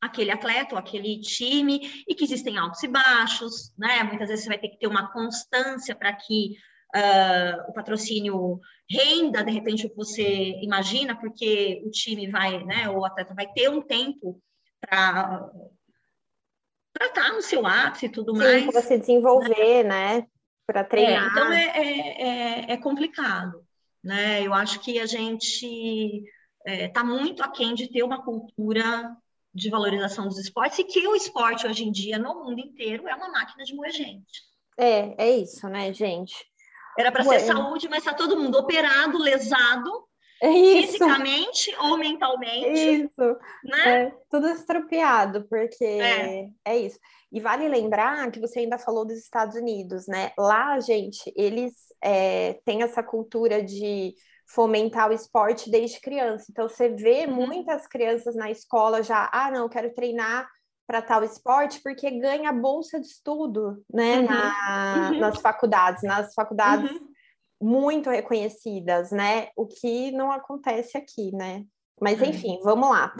aquele 0.00 0.30
atleta 0.30 0.74
ou 0.74 0.78
aquele 0.78 1.20
time 1.20 2.04
e 2.06 2.14
que 2.14 2.24
existem 2.24 2.58
altos 2.58 2.82
e 2.82 2.88
baixos, 2.88 3.72
né? 3.78 4.02
Muitas 4.04 4.28
vezes 4.28 4.44
você 4.44 4.50
vai 4.50 4.58
ter 4.58 4.68
que 4.68 4.78
ter 4.78 4.86
uma 4.86 5.10
constância 5.12 5.94
para 5.94 6.12
que 6.12 6.56
uh, 6.94 7.70
o 7.70 7.72
patrocínio 7.72 8.60
renda, 8.88 9.42
de 9.42 9.50
repente, 9.50 9.86
o 9.86 9.90
que 9.90 9.96
você 9.96 10.60
imagina, 10.62 11.16
porque 11.16 11.82
o 11.84 11.90
time 11.90 12.30
vai, 12.30 12.62
né, 12.64 12.88
o 12.88 13.04
atleta 13.04 13.34
vai 13.34 13.46
ter 13.52 13.68
um 13.68 13.82
tempo 13.82 14.40
para 14.80 15.50
estar 17.00 17.32
no 17.32 17.42
seu 17.42 17.66
ápice 17.66 18.06
e 18.06 18.10
tudo 18.10 18.32
Sim, 18.36 18.42
mais. 18.42 18.64
para 18.64 18.82
você 18.82 18.98
desenvolver, 18.98 19.84
né? 19.84 20.18
né? 20.18 20.26
Para 20.66 20.84
treinar. 20.84 21.24
É, 21.24 21.28
então, 21.28 21.52
é, 21.52 21.64
é, 21.64 22.22
é, 22.22 22.72
é, 22.72 22.76
complicado, 22.76 23.64
né? 24.02 24.42
Eu 24.42 24.52
acho 24.52 24.80
que 24.80 24.98
a 24.98 25.06
gente 25.06 26.24
está 26.64 27.00
é, 27.00 27.04
muito 27.04 27.42
aquém 27.42 27.74
de 27.74 27.88
ter 27.90 28.02
uma 28.02 28.24
cultura 28.24 29.16
de 29.56 29.70
valorização 29.70 30.28
dos 30.28 30.38
esportes 30.38 30.78
e 30.78 30.84
que 30.84 31.08
o 31.08 31.16
esporte 31.16 31.66
hoje 31.66 31.84
em 31.84 31.90
dia 31.90 32.18
no 32.18 32.44
mundo 32.44 32.60
inteiro 32.60 33.08
é 33.08 33.14
uma 33.14 33.30
máquina 33.30 33.64
de 33.64 33.74
moer 33.74 33.90
gente. 33.90 34.42
É, 34.78 35.26
é 35.26 35.30
isso, 35.38 35.66
né, 35.68 35.92
gente? 35.92 36.34
Era 36.98 37.10
para 37.10 37.24
ser 37.24 37.40
saúde, 37.40 37.88
mas 37.88 38.00
está 38.00 38.14
todo 38.14 38.36
mundo 38.36 38.58
operado, 38.58 39.18
lesado, 39.18 39.90
é 40.42 40.52
fisicamente 40.52 41.74
ou 41.80 41.96
mentalmente. 41.96 43.04
Isso. 43.04 43.38
Né? 43.64 44.02
É, 44.02 44.12
tudo 44.30 44.48
estropiado, 44.48 45.46
porque 45.48 45.84
é. 45.84 46.48
é. 46.64 46.76
isso. 46.76 46.98
E 47.32 47.40
vale 47.40 47.68
lembrar 47.68 48.30
que 48.30 48.40
você 48.40 48.60
ainda 48.60 48.78
falou 48.78 49.04
dos 49.04 49.18
Estados 49.18 49.56
Unidos, 49.56 50.06
né? 50.06 50.32
Lá, 50.38 50.78
gente, 50.80 51.32
eles 51.34 51.72
é, 52.02 52.60
têm 52.64 52.82
essa 52.82 53.02
cultura 53.02 53.62
de 53.62 54.14
fomentar 54.46 55.10
o 55.10 55.12
esporte 55.12 55.70
desde 55.70 56.00
criança. 56.00 56.46
Então, 56.50 56.68
você 56.68 56.88
vê 56.88 57.26
uhum. 57.26 57.46
muitas 57.46 57.86
crianças 57.86 58.34
na 58.36 58.50
escola 58.50 59.02
já, 59.02 59.28
ah, 59.32 59.50
não, 59.50 59.62
eu 59.62 59.68
quero 59.68 59.92
treinar 59.92 60.48
para 60.86 61.02
tal 61.02 61.24
esporte 61.24 61.80
porque 61.82 62.08
ganha 62.12 62.52
bolsa 62.52 63.00
de 63.00 63.06
estudo, 63.06 63.82
né, 63.92 64.20
uhum. 64.20 64.26
Na, 64.26 65.10
uhum. 65.10 65.18
nas 65.18 65.40
faculdades, 65.40 66.02
nas 66.04 66.32
faculdades 66.32 66.90
uhum. 66.90 67.08
muito 67.60 68.08
reconhecidas, 68.08 69.10
né, 69.10 69.48
o 69.56 69.66
que 69.66 70.12
não 70.12 70.30
acontece 70.30 70.96
aqui, 70.96 71.34
né. 71.34 71.64
Mas 72.00 72.22
é. 72.22 72.26
enfim, 72.26 72.60
vamos 72.62 72.88
lá. 72.88 73.12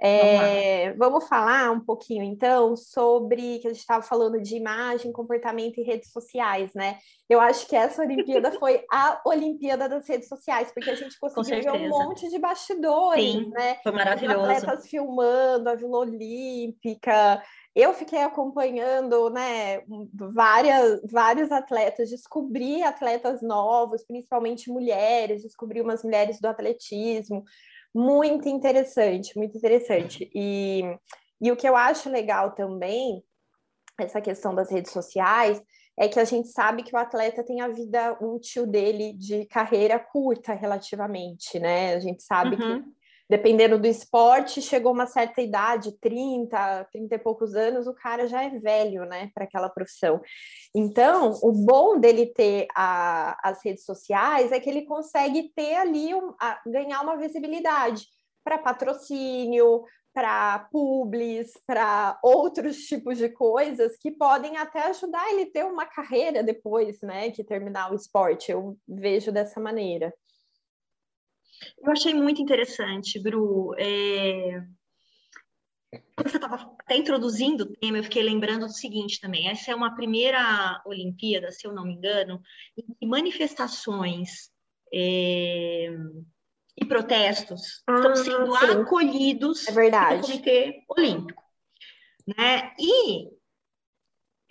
É, 0.00 0.92
vamos 0.94 1.28
falar 1.28 1.70
um 1.70 1.80
pouquinho, 1.80 2.22
então, 2.22 2.76
sobre 2.76 3.58
que 3.60 3.68
a 3.68 3.70
gente 3.70 3.80
estava 3.80 4.02
falando 4.02 4.40
de 4.40 4.56
imagem, 4.56 5.12
comportamento 5.12 5.78
e 5.78 5.84
redes 5.84 6.10
sociais, 6.10 6.74
né? 6.74 6.98
Eu 7.28 7.40
acho 7.40 7.66
que 7.66 7.76
essa 7.76 8.02
Olimpíada 8.02 8.52
foi 8.58 8.84
a 8.90 9.20
Olimpíada 9.24 9.88
das 9.88 10.06
redes 10.08 10.28
sociais, 10.28 10.70
porque 10.72 10.90
a 10.90 10.94
gente 10.94 11.18
conseguiu 11.18 11.72
ver 11.72 11.72
um 11.72 11.88
monte 11.88 12.28
de 12.28 12.38
bastidores, 12.38 13.32
Sim, 13.32 13.50
né? 13.50 13.78
Foi 13.82 13.92
maravilhoso. 13.92 14.40
Os 14.40 14.48
atletas 14.48 14.88
filmando 14.88 15.70
a 15.70 15.74
Vila 15.74 15.98
Olímpica. 15.98 17.42
Eu 17.74 17.92
fiquei 17.92 18.22
acompanhando, 18.22 19.30
né, 19.30 19.82
várias, 20.12 21.00
vários 21.10 21.50
atletas, 21.50 22.08
descobri 22.08 22.82
atletas 22.84 23.42
novos, 23.42 24.04
principalmente 24.04 24.70
mulheres, 24.70 25.42
descobri 25.42 25.80
umas 25.80 26.04
mulheres 26.04 26.40
do 26.40 26.46
atletismo, 26.46 27.44
muito 27.94 28.48
interessante, 28.48 29.36
muito 29.36 29.56
interessante. 29.56 30.30
E, 30.34 30.82
e 31.40 31.52
o 31.52 31.56
que 31.56 31.68
eu 31.68 31.76
acho 31.76 32.10
legal 32.10 32.52
também, 32.52 33.22
essa 33.98 34.20
questão 34.20 34.54
das 34.54 34.70
redes 34.70 34.92
sociais, 34.92 35.62
é 35.96 36.08
que 36.08 36.18
a 36.18 36.24
gente 36.24 36.48
sabe 36.48 36.82
que 36.82 36.94
o 36.94 36.98
atleta 36.98 37.44
tem 37.44 37.60
a 37.60 37.68
vida 37.68 38.16
útil 38.20 38.66
dele 38.66 39.12
de 39.12 39.46
carreira 39.46 39.98
curta 39.98 40.52
relativamente, 40.52 41.58
né? 41.60 41.94
A 41.94 42.00
gente 42.00 42.22
sabe 42.22 42.56
uhum. 42.56 42.82
que 42.82 42.90
dependendo 43.28 43.78
do 43.78 43.86
esporte, 43.86 44.60
chegou 44.60 44.92
uma 44.92 45.06
certa 45.06 45.40
idade, 45.40 45.98
30, 45.98 46.84
30 46.92 47.14
e 47.14 47.18
poucos 47.18 47.54
anos, 47.54 47.86
o 47.86 47.94
cara 47.94 48.26
já 48.26 48.42
é 48.42 48.50
velho, 48.50 49.04
né, 49.06 49.30
para 49.34 49.44
aquela 49.44 49.68
profissão. 49.68 50.20
Então, 50.74 51.38
o 51.42 51.52
bom 51.52 51.98
dele 51.98 52.26
ter 52.26 52.66
a, 52.74 53.36
as 53.42 53.64
redes 53.64 53.84
sociais 53.84 54.52
é 54.52 54.60
que 54.60 54.68
ele 54.68 54.82
consegue 54.82 55.50
ter 55.54 55.76
ali, 55.76 56.14
um, 56.14 56.34
a, 56.40 56.60
ganhar 56.66 57.00
uma 57.00 57.16
visibilidade 57.16 58.06
para 58.44 58.58
patrocínio, 58.58 59.84
para 60.12 60.68
publis, 60.70 61.52
para 61.66 62.18
outros 62.22 62.76
tipos 62.84 63.18
de 63.18 63.28
coisas 63.30 63.96
que 63.96 64.12
podem 64.12 64.56
até 64.56 64.84
ajudar 64.84 65.28
ele 65.30 65.46
ter 65.46 65.64
uma 65.64 65.86
carreira 65.86 66.42
depois, 66.42 67.00
né, 67.00 67.30
que 67.30 67.42
terminar 67.42 67.90
o 67.90 67.96
esporte. 67.96 68.52
Eu 68.52 68.76
vejo 68.86 69.32
dessa 69.32 69.58
maneira. 69.58 70.14
Eu 71.78 71.92
achei 71.92 72.14
muito 72.14 72.40
interessante, 72.40 73.18
Bru. 73.20 73.74
É... 73.78 74.62
Quando 76.16 76.30
você 76.30 76.36
estava 76.36 76.56
até 76.80 76.96
introduzindo 76.96 77.64
o 77.64 77.72
tema, 77.76 77.98
eu 77.98 78.04
fiquei 78.04 78.22
lembrando 78.22 78.66
do 78.66 78.72
seguinte 78.72 79.20
também: 79.20 79.48
essa 79.48 79.70
é 79.70 79.74
uma 79.74 79.94
primeira 79.94 80.82
Olimpíada, 80.86 81.50
se 81.50 81.66
eu 81.66 81.72
não 81.72 81.84
me 81.84 81.94
engano, 81.94 82.40
em 82.76 82.94
que 82.94 83.06
manifestações 83.06 84.50
é... 84.92 85.90
e 86.76 86.84
protestos 86.86 87.82
ah, 87.86 87.94
estão 87.94 88.16
sendo 88.16 88.56
sim. 88.56 88.80
acolhidos 88.80 89.68
é 89.68 89.72
verdade. 89.72 90.20
pelo 90.20 90.22
Comitê 90.22 90.84
Olímpico. 90.88 91.42
Né? 92.26 92.72
E 92.78 93.28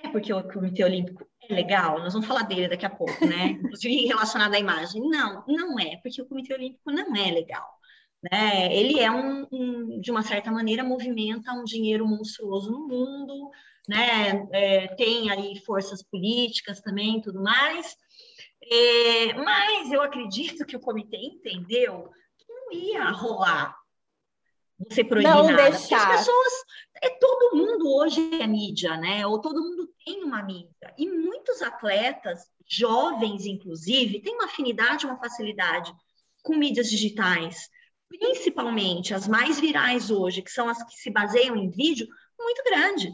é 0.03 0.10
porque 0.10 0.33
o 0.33 0.43
Comitê 0.43 0.83
Olímpico 0.83 1.25
é 1.50 1.53
legal, 1.53 2.00
nós 2.00 2.13
vamos 2.13 2.27
falar 2.27 2.43
dele 2.43 2.67
daqui 2.67 2.86
a 2.86 2.89
pouco, 2.89 3.25
né? 3.25 3.48
Inclusive 3.63 4.05
relacionado 4.05 4.53
à 4.53 4.60
imagem. 4.60 5.01
Não, 5.01 5.43
não 5.48 5.79
é, 5.79 5.98
porque 5.98 6.22
o 6.22 6.25
Comitê 6.25 6.53
Olímpico 6.53 6.91
não 6.91 7.15
é 7.15 7.31
legal. 7.31 7.67
Né? 8.31 8.74
Ele 8.74 9.00
é 9.00 9.12
um, 9.12 9.48
um 9.51 10.00
de 10.00 10.12
uma 10.12 10.22
certa 10.22 10.51
maneira, 10.51 10.83
movimenta 10.83 11.53
um 11.53 11.63
dinheiro 11.63 12.07
monstruoso 12.07 12.72
no 12.72 12.88
mundo, 12.88 13.50
né? 13.88 14.48
É, 14.51 14.88
tem 14.95 15.29
aí 15.29 15.60
forças 15.65 16.03
políticas 16.03 16.81
também, 16.81 17.22
tudo 17.22 17.41
mais. 17.41 17.95
É, 18.62 19.33
mas 19.33 19.91
eu 19.91 20.01
acredito 20.01 20.65
que 20.65 20.75
o 20.75 20.79
comitê 20.79 21.17
entendeu 21.17 22.10
que 22.38 22.45
não 22.48 22.72
ia 22.72 23.10
rolar 23.10 23.75
você 24.79 25.03
proibir 25.03 25.29
não 25.29 25.47
nada. 25.47 25.69
Deixar. 25.69 26.13
As 26.13 26.19
pessoas, 26.19 26.53
é, 27.01 27.09
todo 27.09 27.55
mundo 27.55 27.95
hoje 27.95 28.41
é 28.41 28.47
mídia, 28.47 28.97
né? 28.97 29.25
Ou 29.25 29.39
todo 29.39 29.62
mundo 29.62 29.89
tem 30.05 30.23
uma 30.23 30.43
mídia. 30.43 30.93
E 30.97 31.07
muitos 31.07 31.62
atletas, 31.62 32.41
jovens 32.67 33.45
inclusive, 33.45 34.21
têm 34.21 34.36
uma 34.36 34.45
afinidade, 34.45 35.05
uma 35.05 35.17
facilidade 35.17 35.93
com 36.41 36.55
mídias 36.55 36.89
digitais, 36.89 37.69
principalmente 38.09 39.13
as 39.13 39.27
mais 39.27 39.59
virais 39.59 40.12
hoje, 40.12 40.41
que 40.41 40.51
são 40.51 40.67
as 40.67 40.83
que 40.83 40.95
se 40.95 41.09
baseiam 41.09 41.55
em 41.55 41.69
vídeo, 41.69 42.07
muito 42.38 42.63
grande. 42.63 43.13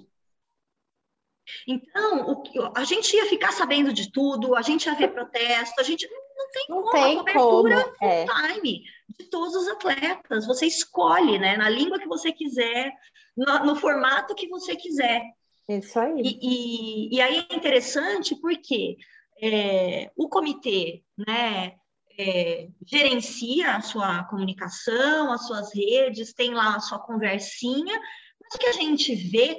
Então, 1.67 2.31
o, 2.31 2.43
a 2.75 2.83
gente 2.83 3.15
ia 3.15 3.25
ficar 3.25 3.51
sabendo 3.51 3.91
de 3.91 4.11
tudo, 4.11 4.55
a 4.55 4.61
gente 4.61 4.85
ia 4.85 4.95
ver 4.95 5.09
protesto, 5.09 5.79
a 5.79 5.83
gente 5.83 6.07
não 6.07 6.51
tem 6.51 6.65
não 6.69 6.81
como 6.81 6.91
tem 6.91 7.13
a 7.13 7.17
cobertura 7.17 7.93
como, 7.97 8.11
é. 8.11 8.25
time 8.25 8.83
de 9.17 9.25
todos 9.29 9.55
os 9.55 9.67
atletas. 9.67 10.45
Você 10.45 10.65
escolhe, 10.65 11.39
né, 11.39 11.57
na 11.57 11.69
língua 11.69 11.99
que 11.99 12.07
você 12.07 12.31
quiser, 12.31 12.91
no, 13.35 13.65
no 13.65 13.75
formato 13.75 14.35
que 14.35 14.47
você 14.47 14.75
quiser. 14.75 15.23
Isso 15.67 15.99
aí. 15.99 16.21
E, 16.21 16.39
e, 16.41 17.15
e 17.15 17.21
aí 17.21 17.47
é 17.49 17.55
interessante 17.55 18.35
porque 18.39 18.97
é, 19.41 20.11
o 20.15 20.27
comitê, 20.27 21.03
né, 21.17 21.75
é, 22.17 22.67
gerencia 22.85 23.75
a 23.75 23.81
sua 23.81 24.23
comunicação, 24.25 25.31
as 25.31 25.47
suas 25.47 25.73
redes, 25.73 26.33
tem 26.33 26.53
lá 26.53 26.75
a 26.75 26.79
sua 26.79 26.99
conversinha, 26.99 27.99
mas 28.41 28.55
o 28.55 28.59
que 28.59 28.67
a 28.67 28.73
gente 28.73 29.15
vê, 29.15 29.57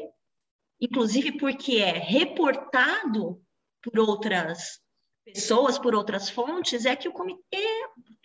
inclusive 0.80 1.38
porque 1.38 1.76
é 1.76 1.92
reportado 1.92 3.40
por 3.82 3.98
outras 3.98 4.80
pessoas, 5.24 5.78
por 5.78 5.94
outras 5.94 6.28
fontes, 6.28 6.84
é 6.84 6.94
que 6.94 7.08
o 7.08 7.12
comitê 7.12 7.66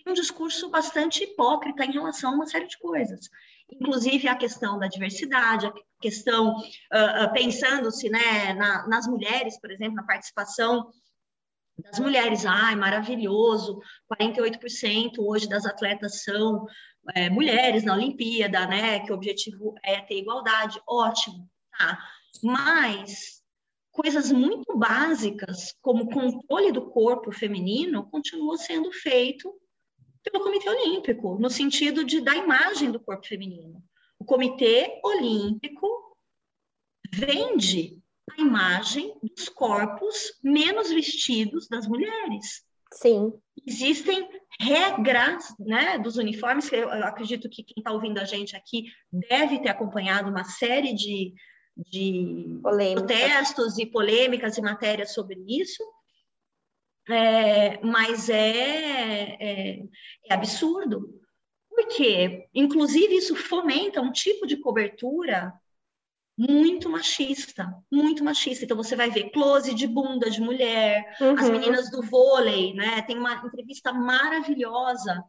um 0.05 0.13
discurso 0.13 0.69
bastante 0.69 1.23
hipócrita 1.23 1.83
em 1.83 1.91
relação 1.91 2.31
a 2.31 2.35
uma 2.35 2.47
série 2.47 2.67
de 2.67 2.77
coisas. 2.77 3.29
Inclusive 3.71 4.27
a 4.27 4.35
questão 4.35 4.77
da 4.77 4.87
diversidade, 4.87 5.65
a 5.65 5.73
questão, 5.99 6.55
uh, 6.55 7.25
uh, 7.25 7.33
pensando-se 7.33 8.09
né, 8.09 8.53
na, 8.53 8.87
nas 8.87 9.07
mulheres, 9.07 9.59
por 9.59 9.71
exemplo, 9.71 9.95
na 9.95 10.03
participação 10.03 10.91
das 11.77 11.99
mulheres. 11.99 12.45
Ai, 12.45 12.75
maravilhoso, 12.75 13.81
48% 14.13 15.17
hoje 15.19 15.49
das 15.49 15.65
atletas 15.65 16.23
são 16.23 16.67
é, 17.13 17.29
mulheres 17.29 17.83
na 17.83 17.93
Olimpíada, 17.93 18.65
né? 18.67 18.99
Que 18.99 19.11
o 19.11 19.15
objetivo 19.15 19.75
é 19.83 19.99
ter 20.01 20.19
igualdade. 20.19 20.79
Ótimo, 20.87 21.49
tá. 21.77 21.97
Mas 22.43 23.41
coisas 23.91 24.31
muito 24.31 24.77
básicas, 24.77 25.73
como 25.81 26.09
controle 26.09 26.71
do 26.71 26.89
corpo 26.89 27.31
feminino, 27.31 28.09
continuam 28.09 28.57
sendo 28.57 28.91
feito 28.91 29.53
pelo 30.25 30.43
Comitê 30.43 30.69
Olímpico, 30.69 31.37
no 31.39 31.49
sentido 31.49 32.03
de 32.03 32.21
da 32.21 32.35
imagem 32.35 32.91
do 32.91 32.99
corpo 32.99 33.27
feminino. 33.27 33.83
O 34.19 34.25
Comitê 34.25 34.99
Olímpico 35.03 35.87
vende 37.13 38.01
a 38.31 38.41
imagem 38.41 39.15
dos 39.21 39.49
corpos 39.49 40.33
menos 40.43 40.89
vestidos 40.89 41.67
das 41.67 41.87
mulheres. 41.87 42.63
Sim. 42.91 43.33
Existem 43.67 44.27
regras 44.59 45.53
né, 45.59 45.99
dos 45.99 46.17
uniformes, 46.17 46.69
que 46.69 46.75
eu 46.75 46.89
acredito 46.89 47.49
que 47.49 47.63
quem 47.63 47.75
está 47.77 47.91
ouvindo 47.91 48.19
a 48.19 48.25
gente 48.25 48.55
aqui 48.55 48.85
deve 49.11 49.59
ter 49.59 49.69
acompanhado 49.69 50.29
uma 50.29 50.43
série 50.43 50.93
de, 50.93 51.33
de 51.77 52.59
protestos 52.61 53.77
e 53.77 53.85
polêmicas 53.85 54.57
e 54.57 54.61
matérias 54.61 55.13
sobre 55.13 55.43
isso, 55.47 55.83
é, 57.09 57.79
mas 57.83 58.29
é, 58.29 59.37
é, 59.39 59.83
é 60.29 60.33
absurdo, 60.33 61.21
porque, 61.69 62.47
inclusive, 62.53 63.15
isso 63.15 63.35
fomenta 63.35 64.01
um 64.01 64.11
tipo 64.11 64.47
de 64.47 64.57
cobertura 64.57 65.53
muito 66.37 66.89
machista, 66.89 67.73
muito 67.91 68.23
machista. 68.23 68.65
Então 68.65 68.75
você 68.75 68.95
vai 68.95 69.09
ver 69.09 69.29
close 69.31 69.73
de 69.73 69.87
bunda 69.87 70.29
de 70.29 70.41
mulher, 70.41 71.15
uhum. 71.21 71.35
as 71.37 71.49
meninas 71.49 71.89
do 71.89 72.01
vôlei, 72.01 72.73
né? 72.73 73.01
Tem 73.03 73.17
uma 73.17 73.35
entrevista 73.45 73.93
maravilhosa 73.93 75.23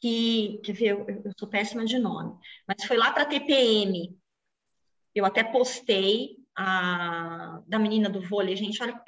que, 0.00 0.60
quer 0.64 0.72
ver, 0.72 0.88
eu, 0.88 1.06
eu 1.24 1.32
sou 1.38 1.48
péssima 1.48 1.84
de 1.84 1.98
nome, 1.98 2.36
mas 2.66 2.84
foi 2.84 2.96
lá 2.96 3.12
para 3.12 3.22
a 3.22 3.26
TPM, 3.26 4.18
eu 5.14 5.24
até 5.24 5.44
postei 5.44 6.36
a 6.56 7.62
da 7.66 7.78
menina 7.78 8.10
do 8.10 8.20
vôlei, 8.20 8.56
gente, 8.56 8.82
olha, 8.82 9.00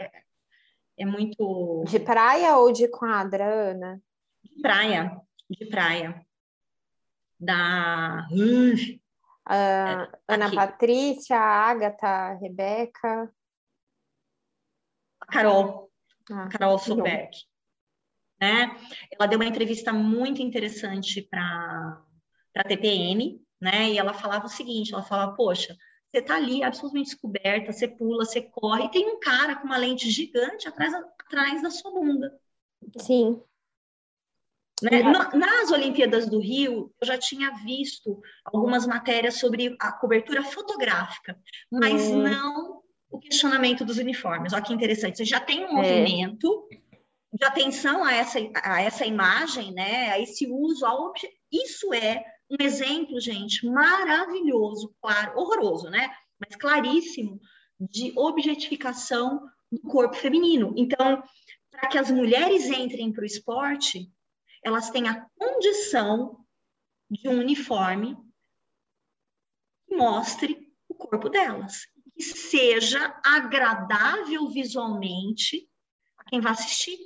é, 0.99 1.03
é 1.03 1.07
muito. 1.07 1.85
De 1.87 1.99
praia 2.01 2.57
ou 2.57 2.73
de 2.73 2.89
quadra, 2.89 3.45
Ana? 3.45 4.01
De 4.43 4.61
praia, 4.61 5.21
de 5.49 5.67
praia. 5.67 6.27
Da. 7.39 8.27
Uh, 8.31 10.09
Ana 10.29 10.47
aqui. 10.47 10.57
Patrícia, 10.57 11.39
Agatha, 11.39 12.35
Rebeca. 12.41 13.31
Carol. 15.29 15.91
Ah, 16.31 16.49
Carol 16.49 16.79
Solberg. 16.79 17.31
Né? 18.41 18.77
Ela 19.13 19.27
deu 19.27 19.39
uma 19.39 19.47
entrevista 19.47 19.93
muito 19.93 20.43
interessante 20.43 21.23
para 21.23 22.03
a 22.57 22.65
TPM, 22.65 23.41
né? 23.61 23.91
E 23.91 23.99
ela 23.99 24.15
falava 24.15 24.47
o 24.47 24.51
seguinte: 24.51 24.93
ela 24.93 25.03
falava, 25.03 25.35
poxa, 25.35 25.77
você 26.15 26.21
está 26.21 26.37
ali 26.37 26.63
absolutamente 26.63 27.11
descoberta, 27.11 27.73
você 27.73 27.89
pula, 27.89 28.25
você 28.25 28.41
corre, 28.41 28.85
e 28.85 28.91
tem 28.91 29.09
um 29.11 29.19
cara 29.19 29.57
com 29.57 29.67
uma 29.67 29.77
lente 29.77 30.09
gigante 30.09 30.69
atrás, 30.69 30.95
atrás 30.95 31.61
da 31.61 31.71
sua 31.71 31.91
bunda. 31.91 32.39
Sim. 32.99 33.43
Né? 34.81 35.03
Uhum. 35.03 35.39
Nas 35.39 35.73
Olimpíadas 35.73 36.29
do 36.29 36.39
Rio, 36.39 36.93
eu 37.01 37.07
já 37.07 37.19
tinha 37.19 37.51
visto 37.65 38.23
algumas 38.45 38.87
matérias 38.87 39.35
sobre 39.39 39.77
a 39.81 39.91
cobertura 39.91 40.45
fotográfica, 40.45 41.37
mas 41.71 42.07
uhum. 42.07 42.23
não 42.23 42.83
o 43.11 43.19
questionamento 43.19 43.85
dos 43.85 43.99
uniformes. 43.99 44.53
Olha 44.53 44.63
que 44.63 44.73
interessante. 44.73 45.17
Você 45.17 45.25
já 45.25 45.41
tem 45.41 45.65
um 45.65 45.79
é. 45.79 46.03
movimento 46.03 46.69
de 47.33 47.45
atenção 47.45 48.05
a 48.05 48.13
essa, 48.13 48.39
a 48.63 48.81
essa 48.81 49.05
imagem, 49.05 49.73
né? 49.73 50.11
a 50.11 50.21
esse 50.21 50.47
uso, 50.47 50.87
a 50.87 50.95
obje... 50.95 51.29
isso 51.51 51.93
é 51.93 52.25
um 52.51 52.57
exemplo, 52.61 53.21
gente, 53.21 53.67
maravilhoso, 53.67 54.95
claro, 55.01 55.39
horroroso, 55.39 55.89
né? 55.89 56.15
Mas 56.39 56.57
claríssimo 56.57 57.41
de 57.81 58.13
objetificação 58.17 59.49
do 59.71 59.81
corpo 59.81 60.15
feminino. 60.15 60.73
Então, 60.77 61.23
para 61.71 61.89
que 61.89 61.99
as 61.99 62.11
mulheres 62.11 62.67
entrem 62.67 63.13
para 63.13 63.23
o 63.23 63.27
esporte, 63.27 64.11
elas 64.63 64.91
têm 64.91 65.09
a 65.09 65.27
condição 65.37 66.45
de 67.11 67.29
um 67.29 67.41
uniforme 67.41 68.17
que 69.87 69.97
mostre 69.97 70.73
o 70.89 70.95
corpo 70.95 71.29
delas, 71.29 71.87
que 72.15 72.23
seja 72.23 73.21
agradável 73.25 74.49
visualmente 74.49 75.69
a 76.17 76.25
quem 76.25 76.41
vai 76.41 76.53
assistir. 76.53 76.97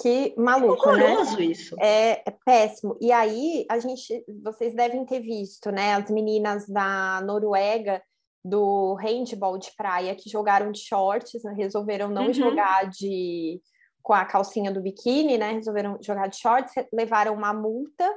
Que 0.00 0.34
maluco, 0.36 0.90
é 0.90 0.96
né? 0.96 1.42
isso. 1.44 1.74
É, 1.80 2.22
é, 2.26 2.36
péssimo. 2.44 2.96
E 3.00 3.10
aí, 3.10 3.64
a 3.70 3.78
gente, 3.78 4.24
vocês 4.42 4.74
devem 4.74 5.06
ter 5.06 5.20
visto, 5.20 5.70
né? 5.70 5.94
As 5.94 6.10
meninas 6.10 6.66
da 6.68 7.22
Noruega 7.22 8.02
do 8.44 8.94
handball 8.94 9.58
de 9.58 9.74
praia 9.76 10.14
que 10.14 10.30
jogaram 10.30 10.70
de 10.70 10.80
shorts, 10.80 11.42
né? 11.42 11.52
resolveram 11.56 12.08
não 12.08 12.26
uhum. 12.26 12.32
jogar 12.32 12.88
de 12.88 13.60
com 14.02 14.12
a 14.12 14.24
calcinha 14.24 14.70
do 14.70 14.80
biquíni, 14.80 15.36
né? 15.36 15.52
Resolveram 15.52 15.98
jogar 16.00 16.28
de 16.28 16.36
shorts, 16.36 16.72
levaram 16.92 17.34
uma 17.34 17.52
multa, 17.52 18.08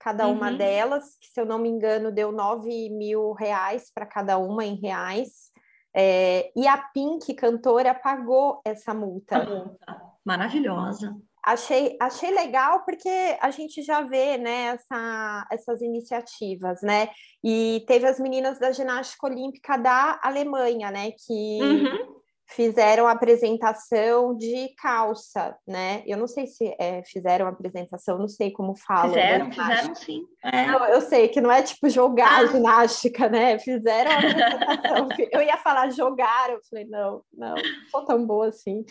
cada 0.00 0.26
uma 0.26 0.50
uhum. 0.50 0.56
delas, 0.56 1.16
que 1.20 1.28
se 1.28 1.40
eu 1.40 1.46
não 1.46 1.58
me 1.58 1.68
engano, 1.68 2.10
deu 2.10 2.32
9 2.32 2.90
mil 2.90 3.32
reais 3.32 3.92
para 3.94 4.06
cada 4.06 4.38
uma 4.38 4.64
em 4.64 4.74
reais. 4.74 5.52
É, 5.94 6.50
e 6.56 6.66
a 6.66 6.76
Pink, 6.76 7.32
cantora, 7.34 7.94
pagou 7.94 8.60
essa 8.64 8.92
multa. 8.92 9.44
multa. 9.44 10.05
Maravilhosa. 10.26 11.16
Achei, 11.44 11.96
achei 12.00 12.32
legal 12.32 12.84
porque 12.84 13.08
a 13.40 13.52
gente 13.52 13.80
já 13.80 14.00
vê 14.00 14.36
né, 14.36 14.74
essa, 14.74 15.46
essas 15.52 15.80
iniciativas, 15.80 16.82
né? 16.82 17.08
E 17.44 17.84
teve 17.86 18.04
as 18.04 18.18
meninas 18.18 18.58
da 18.58 18.72
ginástica 18.72 19.28
olímpica 19.28 19.76
da 19.76 20.18
Alemanha, 20.24 20.90
né? 20.90 21.12
Que 21.12 21.58
uhum. 21.62 22.16
fizeram 22.48 23.06
a 23.06 23.12
apresentação 23.12 24.36
de 24.36 24.74
calça, 24.76 25.56
né? 25.64 26.02
Eu 26.04 26.18
não 26.18 26.26
sei 26.26 26.48
se 26.48 26.74
é, 26.80 27.04
fizeram 27.04 27.46
a 27.46 27.50
apresentação, 27.50 28.18
não 28.18 28.26
sei 28.26 28.50
como 28.50 28.74
fala. 28.74 29.10
Fizeram, 29.10 29.52
fizeram 29.52 29.94
sim. 29.94 30.22
É. 30.42 30.66
Não, 30.66 30.84
eu 30.86 31.00
sei 31.00 31.28
que 31.28 31.40
não 31.40 31.52
é 31.52 31.62
tipo 31.62 31.88
jogar 31.88 32.40
ah. 32.40 32.46
ginástica, 32.46 33.28
né? 33.28 33.56
Fizeram 33.60 34.10
a 34.10 34.14
apresentação. 34.16 35.08
eu 35.30 35.42
ia 35.42 35.58
falar 35.58 35.90
jogar, 35.90 36.50
eu 36.50 36.58
falei, 36.68 36.86
não, 36.86 37.22
não, 37.32 37.54
não 37.54 37.62
sou 37.92 38.04
tão 38.04 38.26
boa 38.26 38.48
assim 38.48 38.84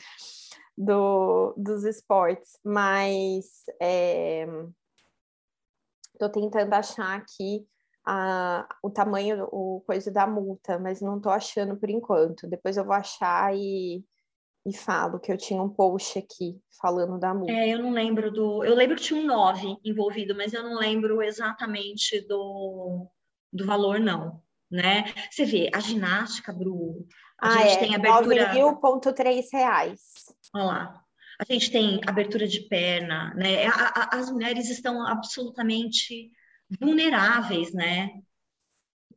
do, 0.77 1.53
dos 1.57 1.83
esportes, 1.83 2.59
mas 2.63 3.45
estou 6.11 6.27
é, 6.27 6.31
tentando 6.31 6.73
achar 6.73 7.17
aqui 7.17 7.65
a, 8.05 8.67
o 8.83 8.89
tamanho, 8.89 9.47
o 9.51 9.81
coisa 9.85 10.11
da 10.11 10.27
multa, 10.27 10.77
mas 10.77 11.01
não 11.01 11.17
estou 11.17 11.31
achando 11.31 11.77
por 11.77 11.89
enquanto. 11.89 12.47
Depois 12.47 12.77
eu 12.77 12.85
vou 12.85 12.93
achar 12.93 13.55
e, 13.55 14.03
e 14.65 14.75
falo 14.75 15.19
que 15.19 15.31
eu 15.31 15.37
tinha 15.37 15.61
um 15.61 15.69
post 15.69 16.19
aqui 16.19 16.59
falando 16.79 17.19
da 17.19 17.33
multa. 17.33 17.51
É, 17.51 17.69
eu 17.69 17.79
não 17.79 17.91
lembro 17.91 18.31
do. 18.31 18.63
Eu 18.63 18.75
lembro 18.75 18.95
que 18.95 19.03
tinha 19.03 19.19
um 19.19 19.25
9 19.25 19.77
envolvido, 19.83 20.35
mas 20.35 20.53
eu 20.53 20.61
não 20.61 20.77
lembro 20.77 21.21
exatamente 21.23 22.21
do, 22.27 23.07
do 23.51 23.65
valor, 23.65 23.99
não. 23.99 24.43
Né? 24.69 25.05
Você 25.31 25.45
vê, 25.45 25.69
a 25.73 25.79
ginástica, 25.79 26.51
Bru, 26.51 27.07
a 27.37 27.47
ah, 27.47 27.57
gente 27.57 27.73
é, 27.73 27.79
tem 27.79 27.95
abertura. 27.95 28.53
9.3 28.53 29.45
reais. 29.51 29.99
Olha 30.53 30.63
lá. 30.63 31.05
A 31.37 31.53
gente 31.53 31.69
tem 31.69 31.99
abertura 32.07 32.47
de 32.47 32.61
perna, 32.61 33.33
né? 33.35 33.67
A, 33.67 33.71
a, 33.71 34.19
as 34.19 34.31
mulheres 34.31 34.69
estão 34.69 35.05
absolutamente 35.05 36.31
vulneráveis, 36.79 37.73
né? 37.73 38.09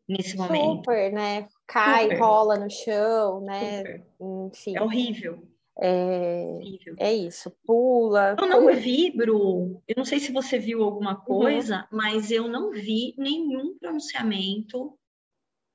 Nesse 0.09 0.37
momento. 0.37 0.79
Super, 0.79 1.13
né? 1.13 1.49
Cai, 1.67 2.05
Super. 2.05 2.19
rola 2.19 2.59
no 2.59 2.71
chão, 2.71 3.41
né? 3.43 3.79
Super. 3.79 4.07
Enfim. 4.21 4.77
É 4.77 4.83
horrível. 4.83 5.49
É, 5.81 6.59
é 6.99 7.15
isso, 7.15 7.53
pula. 7.65 8.35
Eu 8.37 8.49
não 8.49 8.75
vi, 8.75 9.13
Bru, 9.17 9.81
eu 9.87 9.95
não 9.97 10.05
sei 10.05 10.19
se 10.19 10.33
você 10.33 10.59
viu 10.59 10.83
alguma 10.83 11.15
uhum. 11.15 11.25
coisa, 11.25 11.87
uhum. 11.93 11.99
mas 11.99 12.33
eu 12.33 12.49
não 12.49 12.73
vi 12.73 13.15
nenhum 13.17 13.79
pronunciamento 13.79 14.99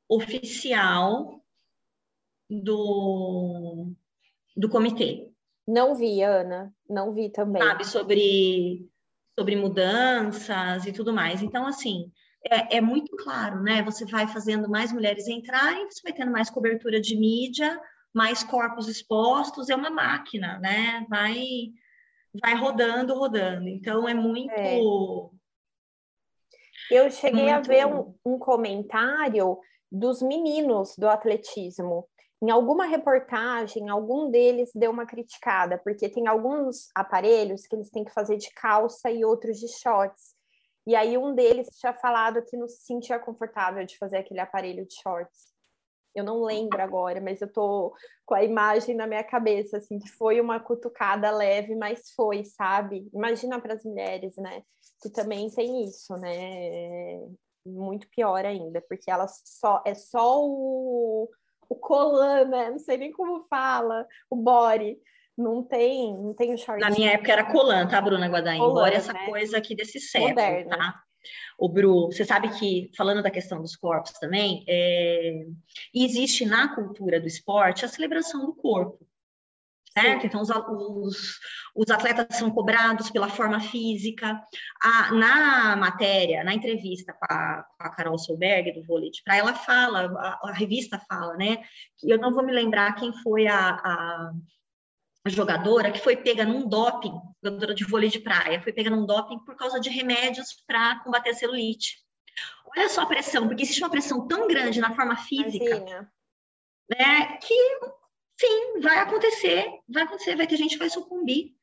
oficial 0.10 1.42
do, 2.61 3.91
do 4.55 4.69
comitê. 4.69 5.29
Não 5.67 5.95
vi, 5.95 6.21
Ana, 6.21 6.73
não 6.89 7.13
vi 7.13 7.29
também. 7.29 7.61
Sabe, 7.61 7.85
sobre, 7.85 8.89
sobre 9.37 9.55
mudanças 9.55 10.85
e 10.85 10.91
tudo 10.91 11.13
mais. 11.13 11.41
Então, 11.41 11.65
assim, 11.65 12.11
é, 12.45 12.77
é, 12.77 12.81
muito 12.81 13.15
claro, 13.15 13.61
né? 13.61 13.81
Você 13.83 14.05
vai 14.05 14.27
fazendo 14.27 14.69
mais 14.69 14.91
mulheres 14.91 15.27
entrarem, 15.27 15.89
você 15.89 16.01
vai 16.03 16.13
tendo 16.13 16.31
mais 16.31 16.49
cobertura 16.49 16.99
de 16.99 17.15
mídia, 17.15 17.79
mais 18.13 18.43
corpos 18.43 18.89
expostos, 18.89 19.69
é 19.69 19.75
uma 19.75 19.89
máquina, 19.89 20.59
né? 20.59 21.05
Vai, 21.09 21.71
vai 22.41 22.55
rodando, 22.55 23.17
rodando. 23.17 23.69
Então, 23.69 24.07
é 24.07 24.13
muito. 24.13 24.51
É. 24.51 24.77
Eu 26.91 27.09
cheguei 27.09 27.47
é 27.47 27.53
muito... 27.53 27.71
a 27.71 27.73
ver 27.73 27.87
um, 27.87 28.13
um 28.25 28.37
comentário 28.37 29.57
dos 29.89 30.21
meninos 30.21 30.95
do 30.97 31.07
atletismo 31.07 32.09
em 32.43 32.51
alguma 32.51 32.86
reportagem, 32.86 33.88
algum 33.88 34.29
deles 34.29 34.69
deu 34.75 34.91
uma 34.91 35.06
criticada, 35.06 35.77
porque 35.77 36.10
tem 36.10 36.27
alguns 36.27 36.89
aparelhos 36.93 37.65
que 37.65 37.73
eles 37.73 37.89
têm 37.89 38.03
que 38.03 38.12
fazer 38.12 38.36
de 38.36 38.51
calça 38.53 39.10
e 39.10 39.23
outros 39.23 39.58
de 39.58 39.69
shorts. 39.69 40.36
E 40.86 40.93
aí 40.93 41.17
um 41.17 41.34
deles 41.34 41.69
tinha 41.79 41.93
falado 41.93 42.43
que 42.43 42.58
não 42.58 42.67
se 42.67 42.82
sentia 42.84 43.17
confortável 43.17 43.86
de 43.86 43.97
fazer 43.97 44.17
aquele 44.17 44.41
aparelho 44.41 44.86
de 44.86 44.93
shorts. 45.01 45.53
Eu 46.13 46.25
não 46.25 46.43
lembro 46.43 46.82
agora, 46.82 47.21
mas 47.21 47.41
eu 47.41 47.49
tô 47.49 47.95
com 48.25 48.36
a 48.36 48.43
imagem 48.43 48.93
na 48.93 49.08
minha 49.08 49.23
cabeça, 49.23 49.77
assim, 49.77 49.97
que 49.97 50.10
foi 50.10 50.41
uma 50.41 50.60
cutucada 50.60 51.32
leve, 51.32 51.73
mas 51.77 52.12
foi, 52.13 52.43
sabe? 52.43 53.10
Imagina 53.13 53.62
para 53.62 53.75
as 53.75 53.86
mulheres, 53.86 54.36
né? 54.36 54.63
Que 55.01 55.10
também 55.10 55.49
tem 55.49 55.86
isso, 55.86 56.13
né? 56.17 56.36
É 56.36 57.19
muito 57.65 58.06
pior 58.10 58.45
ainda, 58.45 58.82
porque 58.82 59.10
elas 59.10 59.41
só 59.45 59.82
é 59.86 59.95
só 59.95 60.45
o 60.45 61.29
o 61.73 61.75
colan, 61.75 62.45
né? 62.45 62.69
Não 62.69 62.79
sei 62.79 62.97
nem 62.97 63.12
como 63.12 63.43
fala, 63.43 64.07
o 64.29 64.36
body. 64.36 64.97
Não 65.36 65.63
tem, 65.63 66.13
não 66.13 66.33
tem 66.33 66.53
o 66.53 66.57
short. 66.57 66.79
Na 66.79 66.91
minha 66.91 67.12
época 67.12 67.31
era 67.31 67.43
colan, 67.43 67.88
tá, 67.88 67.99
Bruna 67.99 68.27
Guadagnini? 68.27 68.63
Colan, 68.63 68.88
essa 68.89 69.13
né? 69.13 69.25
coisa 69.25 69.57
aqui 69.57 69.75
desse 69.75 69.99
século, 69.99 70.29
Moderno. 70.29 70.69
tá? 70.69 71.01
O 71.57 71.67
Bru, 71.67 72.07
você 72.07 72.23
sabe 72.23 72.49
que, 72.59 72.91
falando 72.95 73.23
da 73.23 73.31
questão 73.31 73.59
dos 73.59 73.75
corpos 73.75 74.12
também, 74.13 74.63
é, 74.67 75.45
existe 75.93 76.45
na 76.45 76.75
cultura 76.75 77.19
do 77.19 77.27
esporte 77.27 77.83
a 77.83 77.88
celebração 77.88 78.45
do 78.45 78.53
corpo 78.53 79.03
certo? 79.93 80.25
Então, 80.25 80.41
os, 80.41 80.49
os, 80.49 81.39
os, 81.75 81.89
atletas 81.89 82.38
são 82.38 82.49
cobrados 82.49 83.10
pela 83.12 83.29
forma 83.29 83.60
física. 83.60 84.41
A, 84.82 85.12
na 85.13 85.75
matéria, 85.75 86.43
na 86.43 86.53
entrevista 86.53 87.13
com 87.13 87.25
a, 87.29 87.63
com 87.77 87.88
a 87.88 87.89
Carol 87.91 88.17
Solberg, 88.17 88.73
do 88.73 88.84
vôlei 88.84 89.12
de 89.12 89.21
praia, 89.23 89.41
ela 89.41 89.53
fala, 89.53 90.12
a, 90.17 90.49
a, 90.49 90.53
revista 90.53 90.99
fala, 91.08 91.36
né? 91.36 91.58
Que 91.97 92.10
eu 92.12 92.17
não 92.17 92.34
vou 92.34 92.43
me 92.43 92.51
lembrar 92.51 92.95
quem 92.95 93.13
foi 93.21 93.47
a, 93.47 93.69
a, 93.69 94.32
jogadora 95.27 95.91
que 95.91 95.99
foi 95.99 96.17
pega 96.17 96.43
num 96.43 96.67
doping, 96.67 97.13
jogadora 97.43 97.75
de 97.75 97.86
vôlei 97.86 98.10
de 98.10 98.19
praia, 98.19 98.62
foi 98.62 98.73
pega 98.73 98.89
num 98.89 99.06
doping 99.06 99.39
por 99.45 99.56
causa 99.56 99.79
de 99.79 99.89
remédios 99.89 100.47
para 100.67 100.99
combater 100.99 101.29
a 101.29 101.36
celulite. 101.36 102.03
Olha 102.75 102.89
só 102.89 103.01
a 103.01 103.06
pressão, 103.06 103.47
porque 103.47 103.62
existe 103.62 103.82
uma 103.82 103.91
pressão 103.91 104.27
tão 104.27 104.47
grande 104.47 104.82
na 104.82 104.95
forma 104.95 105.15
física, 105.15 105.63
Imagina. 105.63 106.12
né, 106.89 107.38
que 107.38 107.53
Sim, 108.39 108.80
vai 108.82 108.98
acontecer, 109.00 109.65
vai 109.88 110.04
acontecer, 110.04 110.36
vai 110.36 110.48
ter 110.48 110.58
gente 110.58 110.74
que 110.74 110.80
vai 110.80 110.89
sucumbir. 110.89 111.54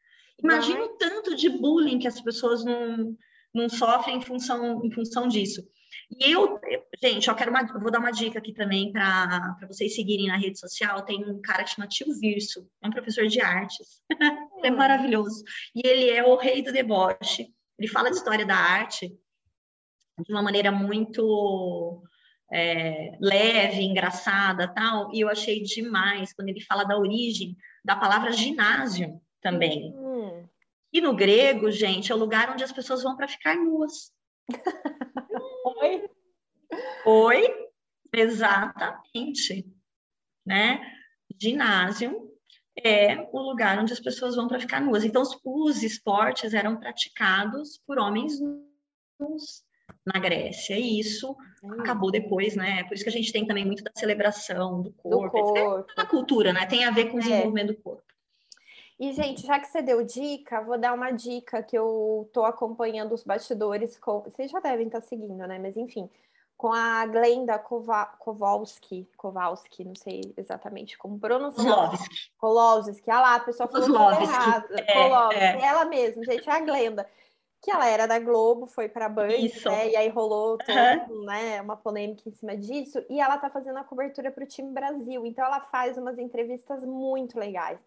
Imagina 0.43 0.85
o 0.85 0.97
tanto 0.97 1.35
de 1.35 1.49
bullying 1.49 1.99
que 1.99 2.09
as 2.09 2.21
pessoas 2.21 2.65
não, 2.65 3.17
não 3.55 3.69
sofrem 3.69 4.17
em 4.17 4.23
função, 4.23 4.85
em 4.85 4.91
função 4.91 5.29
disso. 5.29 5.63
E 6.19 6.33
eu, 6.33 6.59
gente, 7.03 7.29
eu 7.29 7.35
quero 7.35 7.51
uma, 7.51 7.65
vou 7.79 7.91
dar 7.91 7.99
uma 7.99 8.11
dica 8.11 8.39
aqui 8.39 8.53
também 8.53 8.93
para 8.93 9.57
vocês 9.69 9.95
seguirem 9.95 10.29
na 10.29 10.37
rede 10.37 10.59
social. 10.59 11.05
Tem 11.05 11.25
um 11.25 11.41
cara 11.41 11.63
que 11.63 11.71
chama 11.71 11.89
Tio 11.89 12.13
Virso, 12.19 12.69
é 12.83 12.89
um 12.89 12.93
professor 12.93 13.27
de 13.27 13.41
artes. 13.41 14.03
é 14.65 14.73
hum. 14.73 14.77
maravilhoso. 14.77 15.45
E 15.75 15.87
ele 15.87 16.11
é 16.11 16.25
o 16.25 16.37
rei 16.37 16.63
do 16.63 16.73
deboche. 16.73 17.53
Ele 17.79 17.89
fala 17.89 18.11
de 18.11 18.17
história 18.17 18.45
da 18.45 18.57
arte 18.57 19.09
de 20.19 20.33
uma 20.33 20.43
maneira 20.43 20.71
muito 20.71 22.03
é, 22.53 23.17
leve, 23.21 23.83
engraçada, 23.83 24.67
tal, 24.69 25.15
e 25.15 25.21
eu 25.21 25.29
achei 25.29 25.63
demais 25.63 26.33
quando 26.33 26.49
ele 26.49 26.61
fala 26.61 26.85
da 26.85 26.99
origem 26.99 27.57
da 27.85 27.97
palavra 27.97 28.33
ginásio 28.33 29.21
também. 29.41 29.93
Uhum. 29.95 30.49
E 30.93 31.01
no 31.01 31.15
grego, 31.15 31.71
gente, 31.71 32.11
é 32.11 32.15
o 32.15 32.19
lugar 32.19 32.51
onde 32.51 32.65
as 32.65 32.73
pessoas 32.73 33.03
vão 33.03 33.17
para 33.17 33.29
ficar 33.29 33.57
nuas. 33.57 34.13
Oi? 35.81 36.11
Oi? 37.07 37.69
Exatamente. 38.13 39.67
Né? 40.45 40.81
Ginásio 41.41 42.29
é 42.83 43.29
o 43.33 43.41
lugar 43.41 43.79
onde 43.79 43.93
as 43.93 44.01
pessoas 44.01 44.35
vão 44.35 44.49
para 44.49 44.59
ficar 44.59 44.81
nuas. 44.81 45.05
Então, 45.05 45.23
os, 45.23 45.39
os, 45.45 45.83
esportes 45.83 46.55
eram 46.55 46.79
praticados 46.79 47.81
por 47.87 47.99
homens 47.99 48.41
nus 49.19 49.63
na 50.13 50.21
Grécia. 50.21 50.75
E 50.79 50.99
isso 50.99 51.37
hum. 51.63 51.81
acabou 51.81 52.11
depois, 52.11 52.57
né? 52.57 52.85
Por 52.85 52.95
isso 52.95 53.05
que 53.05 53.11
a 53.11 53.13
gente 53.13 53.33
tem 53.33 53.47
também 53.47 53.65
muito 53.65 53.83
da 53.83 53.91
celebração 53.95 54.83
do 54.83 54.93
corpo. 54.93 55.37
Do 55.37 55.53
corpo. 55.55 55.93
É 55.99 56.05
cultura, 56.05 56.53
né? 56.53 56.67
Tem 56.67 56.85
a 56.85 56.91
ver 56.91 57.07
com 57.07 57.17
o 57.17 57.21
é. 57.21 57.23
desenvolvimento 57.23 57.69
do 57.69 57.77
corpo. 57.77 58.03
E, 58.99 59.13
gente, 59.15 59.47
já 59.47 59.59
que 59.59 59.67
você 59.67 59.81
deu 59.81 60.05
dica, 60.05 60.61
vou 60.61 60.77
dar 60.77 60.93
uma 60.93 61.11
dica 61.11 61.63
que 61.63 61.77
eu 61.77 62.29
tô 62.35 62.45
acompanhando 62.45 63.13
os 63.13 63.25
bastidores. 63.25 63.99
Com... 63.99 64.21
Vocês 64.21 64.51
já 64.51 64.61
devem 64.61 64.89
estar 64.89 65.01
seguindo, 65.01 65.39
né? 65.47 65.59
Mas, 65.59 65.75
enfim, 65.75 66.09
com 66.61 66.71
a 66.71 67.07
Glenda 67.07 67.59
Kowalski, 67.59 69.09
Kowalski, 69.17 69.83
não 69.83 69.95
sei 69.95 70.21
exatamente 70.37 70.99
como 70.99 71.19
pronunciar. 71.19 71.93
Kowalski. 72.37 73.11
Ah 73.11 73.21
lá, 73.23 73.35
a 73.37 73.41
pessoa 73.41 73.67
falou 73.67 74.13
errado. 74.13 74.67
É, 74.87 75.39
é. 75.39 75.65
Ela 75.65 75.87
mesma, 75.87 76.23
gente, 76.23 76.47
é 76.47 76.53
a 76.53 76.61
Glenda. 76.61 77.09
Que 77.63 77.71
ela 77.71 77.87
era 77.87 78.07
da 78.07 78.19
Globo, 78.19 78.67
foi 78.67 78.89
para 78.89 79.07
a 79.07 79.09
Band, 79.09 79.27
né? 79.67 79.91
E 79.91 79.97
aí 79.97 80.09
rolou 80.09 80.57
todo, 80.57 81.13
uhum. 81.13 81.25
né, 81.27 81.61
uma 81.61 81.77
polêmica 81.77 82.27
em 82.27 82.33
cima 82.33 82.57
disso. 82.57 83.05
E 83.11 83.21
ela 83.21 83.37
tá 83.37 83.51
fazendo 83.51 83.79
a 83.79 83.85
cobertura 83.85 84.31
para 84.31 84.45
o 84.45 84.47
time 84.47 84.73
Brasil. 84.73 85.27
Então 85.27 85.45
ela 85.45 85.61
faz 85.61 85.99
umas 85.99 86.19
entrevistas 86.19 86.83
muito 86.83 87.39
legais 87.39 87.79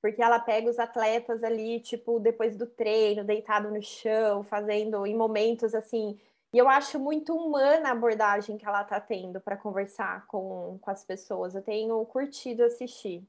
porque 0.00 0.22
ela 0.22 0.38
pega 0.38 0.70
os 0.70 0.78
atletas 0.78 1.44
ali, 1.44 1.78
tipo, 1.80 2.18
depois 2.18 2.56
do 2.56 2.66
treino, 2.66 3.22
deitado 3.22 3.70
no 3.70 3.82
chão, 3.82 4.42
fazendo 4.42 5.06
em 5.06 5.14
momentos 5.14 5.74
assim. 5.74 6.18
E 6.52 6.58
eu 6.58 6.68
acho 6.68 6.98
muito 6.98 7.34
humana 7.34 7.90
a 7.90 7.92
abordagem 7.92 8.56
que 8.56 8.66
ela 8.66 8.82
tá 8.82 8.98
tendo 8.98 9.40
para 9.40 9.56
conversar 9.56 10.26
com, 10.26 10.78
com 10.80 10.90
as 10.90 11.04
pessoas. 11.04 11.54
Eu 11.54 11.62
tenho 11.62 12.04
curtido 12.06 12.64
assistir. 12.64 13.22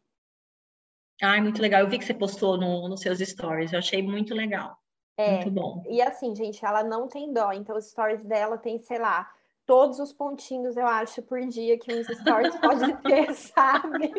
Ai, 1.22 1.40
muito 1.40 1.62
legal. 1.62 1.82
Eu 1.82 1.90
vi 1.90 2.00
que 2.00 2.06
você 2.06 2.16
postou 2.16 2.58
no, 2.58 2.88
nos 2.88 3.02
seus 3.02 3.20
stories. 3.20 3.74
Eu 3.74 3.80
achei 3.80 4.02
muito 4.02 4.34
legal. 4.34 4.81
É, 5.22 5.36
muito 5.36 5.52
bom. 5.52 5.84
E 5.88 6.02
assim, 6.02 6.36
gente, 6.36 6.64
ela 6.66 6.84
não 6.84 7.08
tem 7.08 7.32
dó. 7.32 7.52
Então, 7.52 7.78
os 7.78 7.90
stories 7.90 8.24
dela 8.24 8.58
tem, 8.58 8.80
sei 8.80 9.00
lá, 9.00 9.30
todos 9.66 10.00
os 10.00 10.12
pontinhos, 10.12 10.76
eu 10.76 10.86
acho, 10.86 11.22
por 11.22 11.40
dia 11.48 11.78
que 11.78 11.94
uns 11.94 12.08
stories 12.08 12.56
pode 12.60 12.94
ter, 13.04 13.34
sabe? 13.34 14.12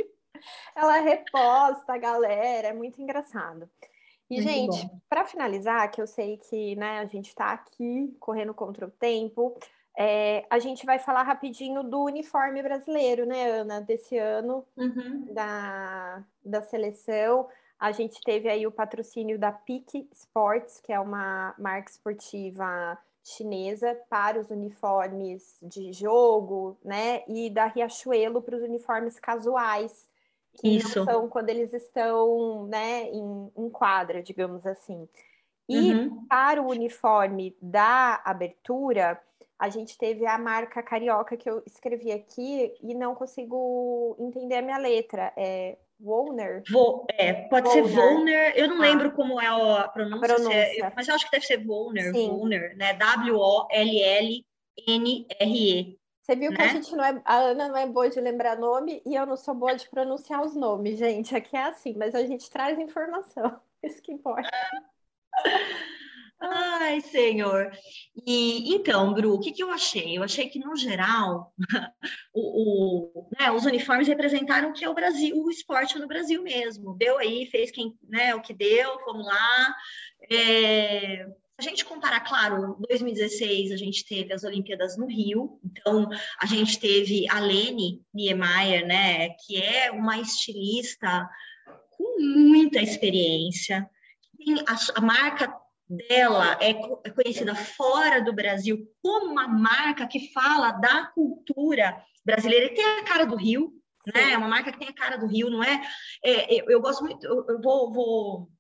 Ela 0.75 0.99
reposta 1.01 1.93
a 1.93 1.99
galera, 1.99 2.69
é 2.69 2.73
muito 2.73 3.01
engraçado. 3.01 3.69
E, 4.31 4.37
muito 4.41 4.49
gente, 4.49 4.91
para 5.09 5.25
finalizar, 5.25 5.91
que 5.91 6.01
eu 6.01 6.07
sei 6.07 6.39
que 6.39 6.75
né, 6.77 7.01
a 7.01 7.05
gente 7.05 7.29
está 7.29 7.53
aqui 7.53 8.17
correndo 8.19 8.55
contra 8.55 8.87
o 8.87 8.91
tempo, 8.91 9.55
é, 9.97 10.47
a 10.49 10.59
gente 10.59 10.87
vai 10.87 10.99
falar 10.99 11.23
rapidinho 11.23 11.83
do 11.83 12.03
uniforme 12.05 12.63
brasileiro, 12.63 13.27
né, 13.27 13.51
Ana, 13.51 13.81
desse 13.81 14.17
ano 14.17 14.65
uhum. 14.77 15.27
da, 15.35 16.25
da 16.45 16.63
seleção. 16.63 17.47
A 17.83 17.91
gente 17.91 18.21
teve 18.21 18.49
aí 18.49 18.65
o 18.65 18.71
patrocínio 18.71 19.37
da 19.37 19.51
Peak 19.51 20.09
Sports, 20.13 20.81
que 20.81 20.93
é 20.93 21.01
uma 21.01 21.53
marca 21.59 21.91
esportiva 21.91 22.97
chinesa 23.25 23.99
para 24.09 24.39
os 24.39 24.51
uniformes 24.51 25.59
de 25.61 25.93
jogo, 25.93 26.79
né? 26.85 27.25
E 27.27 27.51
da 27.51 27.67
Riachuelo 27.67 28.41
para 28.41 28.55
os 28.55 28.63
uniformes 28.63 29.19
casuais 29.19 30.09
que 30.55 30.77
Isso. 30.77 31.01
não 31.01 31.07
são 31.07 31.29
quando 31.29 31.51
eles 31.51 31.73
estão 31.73 32.69
né, 32.69 33.11
em, 33.11 33.51
em 33.57 33.69
quadra, 33.69 34.23
digamos 34.23 34.65
assim. 34.65 35.09
E 35.69 35.93
uhum. 35.93 36.25
para 36.27 36.63
o 36.63 36.71
uniforme 36.71 37.57
da 37.61 38.23
abertura, 38.25 39.21
a 39.59 39.69
gente 39.69 39.99
teve 39.99 40.25
a 40.25 40.39
marca 40.39 40.85
carioca 40.85 41.37
que 41.37 41.51
eu 41.51 41.65
escrevi 41.67 42.13
aqui 42.13 42.73
e 42.81 42.95
não 42.95 43.17
consigo 43.17 44.15
entender 44.21 44.59
a 44.59 44.63
minha 44.63 44.79
letra. 44.79 45.33
É 45.37 45.79
Wollner? 46.03 46.63
Vo 46.71 47.07
é, 47.11 47.33
pode 47.49 47.71
ser 47.71 47.83
Wollner. 47.83 48.53
Eu 48.57 48.69
não 48.69 48.77
ah. 48.79 48.81
lembro 48.81 49.13
como 49.13 49.41
é 49.41 49.47
a 49.47 49.89
pronúncia, 49.89 50.17
a 50.17 50.21
pronúncia. 50.21 50.55
É, 50.55 50.93
mas 50.95 51.07
eu 51.07 51.15
acho 51.15 51.25
que 51.27 51.31
deve 51.31 51.47
ser 51.47 51.65
Wollner, 51.67 52.13
Wollner, 52.15 52.77
né? 52.77 52.95
W-O-L-L-N-R-E. 52.95 54.43
Você 56.23 56.37
viu 56.37 56.51
né? 56.51 56.57
que 56.57 56.63
a 56.63 56.67
né? 56.67 56.73
gente 56.73 56.95
não 56.95 57.05
é. 57.05 57.21
A 57.25 57.37
Ana 57.37 57.69
não 57.69 57.77
é 57.77 57.87
boa 57.87 58.09
de 58.09 58.21
lembrar 58.21 58.57
nome 58.57 59.03
e 59.05 59.15
eu 59.15 59.27
não 59.27 59.37
sou 59.37 59.55
boa 59.55 59.75
de 59.75 59.89
pronunciar 59.89 60.41
os 60.45 60.55
nomes, 60.55 60.99
gente. 60.99 61.35
Aqui 61.37 61.57
é 61.57 61.65
assim, 61.65 61.95
mas 61.97 62.15
a 62.15 62.25
gente 62.25 62.51
traz 62.51 62.79
informação. 62.79 63.61
Isso 63.83 64.01
que 64.03 64.13
importa. 64.13 64.49
Ai, 66.45 67.01
senhor. 67.01 67.71
E 68.27 68.75
então, 68.75 69.15
Bru, 69.15 69.35
o 69.35 69.41
que, 69.41 69.53
que 69.53 69.63
eu 69.63 69.71
achei? 69.71 70.19
Eu 70.19 70.25
achei 70.25 70.49
que, 70.49 70.59
no 70.59 70.75
geral, 70.77 71.53
o, 72.35 73.21
o 73.21 73.29
né, 73.39 73.51
os 73.53 73.65
uniformes 73.65 74.09
representaram 74.09 74.71
o 74.71 74.73
que 74.73 74.85
é 74.85 74.89
o 74.89 74.95
Brasil, 74.95 75.37
o 75.37 75.51
esporte 75.51 75.99
no 76.01 76.09
Brasil 76.09 76.43
mesmo. 76.43 76.97
Deu 76.97 77.17
aí, 77.19 77.47
fez 77.47 77.71
quem, 77.71 77.97
né, 78.09 78.35
o 78.35 78.43
que 78.43 78.53
deu, 78.53 78.99
vamos 79.07 79.25
lá. 79.25 79.75
É, 80.29 81.27
a 81.57 81.63
gente 81.63 81.85
comparar, 81.85 82.21
claro, 82.21 82.77
2016 82.89 83.71
a 83.71 83.77
gente 83.77 84.05
teve 84.05 84.33
as 84.33 84.43
Olimpíadas 84.43 84.97
no 84.97 85.07
Rio, 85.07 85.61
então 85.65 86.09
a 86.41 86.47
gente 86.47 86.81
teve 86.81 87.25
a 87.31 87.39
Lene 87.39 88.03
Niemeyer, 88.13 88.85
né, 88.85 89.29
que 89.47 89.63
é 89.63 89.93
uma 89.93 90.19
estilista 90.19 91.29
com 91.91 92.21
muita 92.21 92.81
experiência, 92.83 93.89
a, 94.67 94.99
a 94.99 95.01
marca 95.01 95.62
dela 96.09 96.59
é, 96.61 96.71
é 96.71 97.11
conhecida 97.11 97.55
fora 97.55 98.23
do 98.23 98.33
Brasil 98.33 98.79
como 99.03 99.33
uma 99.33 99.47
marca 99.47 100.07
que 100.07 100.33
fala 100.33 100.73
da 100.73 101.07
cultura 101.07 102.03
brasileira 102.25 102.67
e 102.67 102.75
tem 102.75 102.85
a 102.85 103.05
cara 103.05 103.25
do 103.25 103.37
Rio, 103.37 103.73
né? 104.15 104.33
É 104.33 104.39
uma 104.39 104.49
marca 104.49 104.73
que 104.73 104.79
tem 104.79 104.89
a 104.89 104.95
cara 104.95 105.17
do 105.17 105.27
Rio, 105.27 105.51
não 105.51 105.63
é? 105.63 105.83
é 106.25 106.61
eu, 106.61 106.71
eu, 106.71 106.81
gosto 106.81 107.05
muito, 107.05 107.25
eu, 107.27 107.45
eu 107.49 107.61
vou, 107.61 107.93
vou 107.93 108.51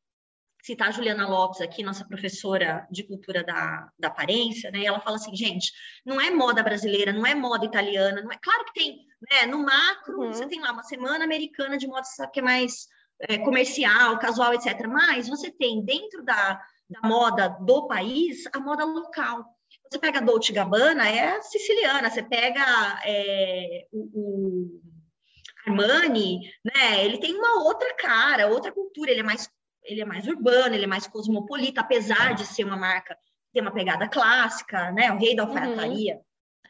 citar 0.62 0.88
a 0.88 0.90
Juliana 0.90 1.28
Lopes 1.28 1.60
aqui, 1.60 1.82
nossa 1.82 2.04
professora 2.04 2.86
de 2.90 3.02
cultura 3.02 3.42
da, 3.42 3.90
da 3.98 4.08
aparência, 4.08 4.70
né? 4.70 4.80
E 4.80 4.86
ela 4.86 5.00
fala 5.00 5.16
assim, 5.16 5.34
gente, 5.34 5.72
não 6.04 6.20
é 6.20 6.30
moda 6.30 6.62
brasileira, 6.62 7.12
não 7.12 7.26
é 7.26 7.34
moda 7.34 7.64
italiana, 7.64 8.22
não 8.22 8.30
é. 8.30 8.38
Claro 8.40 8.64
que 8.66 8.74
tem, 8.74 8.98
né? 9.30 9.46
No 9.46 9.58
macro, 9.58 10.20
uhum. 10.20 10.32
você 10.32 10.46
tem 10.46 10.60
lá 10.60 10.72
uma 10.72 10.84
semana 10.84 11.24
americana 11.24 11.78
de 11.78 11.86
moda 11.86 12.02
que 12.32 12.40
é 12.40 12.42
mais 12.42 12.86
é, 13.22 13.38
comercial, 13.38 14.18
casual, 14.18 14.54
etc. 14.54 14.86
Mas 14.86 15.28
você 15.28 15.50
tem 15.50 15.84
dentro 15.84 16.24
da, 16.24 16.60
da 16.92 17.08
moda 17.08 17.48
do 17.48 17.86
país 17.86 18.44
a 18.52 18.60
moda 18.60 18.84
local. 18.84 19.44
Você 19.90 19.98
pega 19.98 20.18
a 20.18 20.22
Dolce 20.22 20.52
Gabbana, 20.52 21.08
é 21.08 21.40
siciliana. 21.42 22.10
Você 22.10 22.22
pega 22.22 22.64
é, 23.04 23.86
o, 23.92 24.08
o 24.14 24.80
Armani, 25.66 26.40
né? 26.64 27.04
Ele 27.04 27.18
tem 27.18 27.34
uma 27.34 27.64
outra 27.64 27.94
cara, 27.94 28.48
outra 28.48 28.72
cultura. 28.72 29.10
Ele 29.10 29.20
é 29.20 29.24
mais 29.24 29.50
ele 29.84 30.00
é 30.00 30.04
mais 30.04 30.26
urbano, 30.28 30.74
ele 30.74 30.84
é 30.84 30.88
mais 30.88 31.08
cosmopolita, 31.08 31.80
apesar 31.80 32.34
de 32.34 32.46
ser 32.46 32.64
uma 32.64 32.76
marca 32.76 33.16
que 33.16 33.52
tem 33.52 33.62
uma 33.62 33.72
pegada 33.72 34.08
clássica, 34.08 34.92
né? 34.92 35.10
O 35.10 35.18
rei 35.18 35.34
da 35.34 35.42
alfaiataria 35.42 36.14
uhum. 36.14 36.22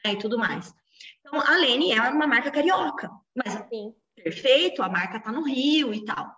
né? 0.04 0.12
e 0.12 0.18
tudo 0.18 0.38
mais. 0.38 0.72
Então, 1.20 1.38
a 1.40 1.56
Lene 1.56 1.92
é 1.92 2.00
uma 2.00 2.26
marca 2.26 2.50
carioca, 2.50 3.10
mas 3.36 3.52
Sim. 3.68 3.94
perfeito, 4.16 4.82
a 4.82 4.88
marca 4.88 5.20
tá 5.20 5.30
no 5.30 5.44
Rio 5.44 5.92
e 5.92 6.04
tal. 6.04 6.34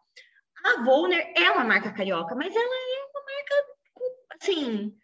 A 0.64 0.82
Volner 0.82 1.32
é 1.36 1.50
uma 1.50 1.64
marca 1.64 1.92
carioca, 1.92 2.34
mas 2.34 2.54
ela 2.54 2.64
é 2.64 3.03
assim, 4.44 4.94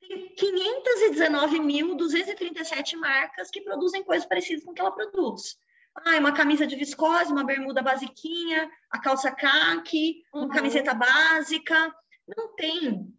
tem 0.00 0.34
519.237 0.34 2.96
marcas 2.96 3.50
que 3.50 3.60
produzem 3.60 4.02
coisas 4.02 4.26
parecidas 4.26 4.64
com 4.64 4.70
o 4.70 4.74
que 4.74 4.80
ela 4.80 4.90
produz. 4.90 5.58
Ah, 5.94 6.16
uma 6.18 6.32
camisa 6.32 6.66
de 6.66 6.74
viscose, 6.74 7.30
uma 7.30 7.44
bermuda 7.44 7.82
basiquinha, 7.82 8.70
a 8.90 8.98
calça 8.98 9.30
caque, 9.30 10.22
uhum. 10.32 10.44
uma 10.44 10.54
camiseta 10.54 10.94
básica. 10.94 11.94
Não 12.36 12.54
tem. 12.54 13.14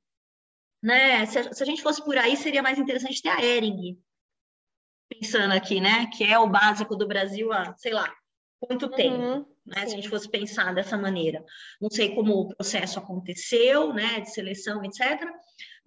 Né? 0.82 1.26
Se 1.28 1.40
a, 1.40 1.54
se 1.54 1.62
a, 1.62 1.66
gente 1.66 1.84
fosse 1.84 2.04
por 2.04 2.18
aí, 2.18 2.36
seria 2.36 2.64
mais 2.64 2.80
interessante 2.80 3.22
ter 3.22 3.30
a 3.30 3.44
Ering. 3.44 4.02
Pensando 5.08 5.54
aqui, 5.54 5.80
né? 5.80 6.08
Que 6.08 6.24
é 6.24 6.40
o 6.40 6.50
básico 6.50 6.96
do 6.96 7.08
Brasil 7.08 7.54
há, 7.54 7.76
sei 7.78 7.94
lá, 7.94 8.12
quanto 8.60 8.88
uhum. 8.88 8.92
tempo. 8.92 9.53
Né? 9.66 9.86
Se 9.86 9.94
a 9.94 9.96
gente 9.96 10.10
fosse 10.10 10.30
pensar 10.30 10.74
dessa 10.74 10.98
maneira. 10.98 11.44
Não 11.80 11.90
sei 11.90 12.14
como 12.14 12.34
o 12.34 12.50
processo 12.50 13.00
aconteceu, 13.00 13.94
né? 13.94 14.20
De 14.20 14.32
seleção, 14.32 14.84
etc. 14.84 15.22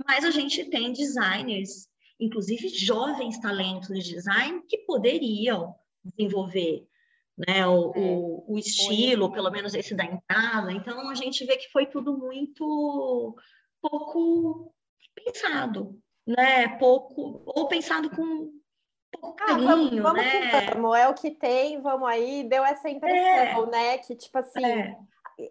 Mas 0.06 0.24
a 0.24 0.30
gente 0.30 0.64
tem 0.70 0.92
designers, 0.92 1.88
inclusive 2.18 2.68
jovens 2.68 3.38
talentos 3.38 3.88
de 3.88 4.14
design, 4.14 4.62
que 4.68 4.78
poderiam 4.78 5.74
desenvolver 6.04 6.86
né, 7.36 7.66
o, 7.66 7.92
é, 7.94 8.00
o, 8.00 8.44
o, 8.48 8.58
estilo, 8.58 9.30
pelo 9.30 9.50
menos 9.50 9.74
esse 9.74 9.94
da 9.94 10.04
entrada. 10.04 10.72
Então, 10.72 11.10
a 11.10 11.14
gente 11.14 11.44
vê 11.44 11.56
que 11.56 11.70
foi 11.70 11.86
tudo 11.86 12.16
muito 12.16 13.36
pouco 13.82 14.74
pensado, 15.14 16.00
né? 16.26 16.68
Pouco, 16.78 17.42
ou 17.46 17.68
pensado 17.68 18.10
com 18.10 18.50
carinho, 19.32 19.68
ah, 19.68 19.74
vamos, 19.74 19.90
vamos 19.98 20.22
né? 20.22 20.60
vamos, 20.72 20.98
é 20.98 21.08
o 21.08 21.14
que 21.14 21.30
tem, 21.30 21.80
vamos 21.80 22.08
aí, 22.08 22.44
deu 22.44 22.64
essa 22.64 22.88
impressão, 22.88 23.64
é, 23.64 23.70
né? 23.70 23.98
Que, 23.98 24.14
tipo 24.14 24.38
assim, 24.38 24.64
é. 24.64 24.96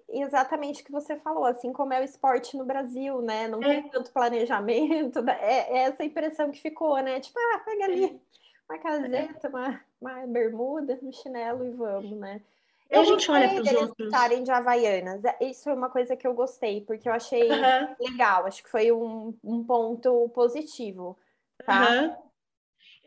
exatamente 0.09 0.81
o 0.81 0.85
que 0.85 0.91
você 0.91 1.15
falou, 1.15 1.45
assim 1.45 1.71
como 1.73 1.93
é 1.93 2.01
o 2.01 2.03
esporte 2.03 2.57
no 2.57 2.65
Brasil, 2.65 3.21
né? 3.21 3.47
Não 3.47 3.61
é. 3.61 3.81
tem 3.81 3.89
tanto 3.89 4.11
planejamento, 4.11 5.21
né? 5.23 5.37
é, 5.41 5.77
é, 5.77 5.83
essa 5.83 6.03
impressão 6.03 6.51
que 6.51 6.61
ficou, 6.61 6.97
né? 7.01 7.19
Tipo, 7.19 7.39
ah, 7.39 7.59
pega 7.59 7.85
ali 7.85 8.05
é. 8.05 8.15
uma 8.69 8.79
caseta, 8.79 9.49
uma, 9.49 9.81
uma 10.01 10.27
bermuda, 10.27 10.99
um 11.01 11.11
chinelo 11.11 11.65
e 11.65 11.71
vamos, 11.71 12.17
né? 12.17 12.41
Eu 12.89 13.01
a 13.01 13.05
gente 13.05 13.31
olha 13.31 13.49
para 13.49 13.61
os 13.61 13.73
outros. 13.73 14.07
estarem 14.07 14.43
de 14.43 14.51
Havaianas. 14.51 15.23
É, 15.25 15.37
isso 15.41 15.63
foi 15.63 15.73
uma 15.73 15.89
coisa 15.89 16.15
que 16.15 16.25
eu 16.25 16.33
gostei, 16.33 16.81
porque 16.81 17.09
eu 17.09 17.13
achei 17.13 17.49
uhum. 17.49 17.95
legal. 17.99 18.45
Acho 18.45 18.63
que 18.63 18.69
foi 18.69 18.91
um, 18.91 19.33
um 19.43 19.63
ponto 19.63 20.29
positivo. 20.29 21.17
Tá? 21.65 21.89
Uhum. 21.89 22.15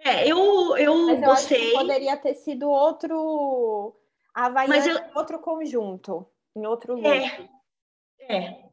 É, 0.04 0.26
eu, 0.26 0.76
eu 0.76 1.06
Mas 1.06 1.22
eu 1.22 1.28
gostei. 1.28 1.72
poderia 1.72 2.16
ter 2.16 2.34
sido 2.34 2.68
outro 2.68 3.94
Havaianas 4.34 4.86
eu... 4.86 5.00
outro 5.14 5.40
conjunto, 5.40 6.26
em 6.54 6.66
outro 6.66 6.94
look. 6.94 7.50
É, 8.20 8.36
é, 8.36 8.70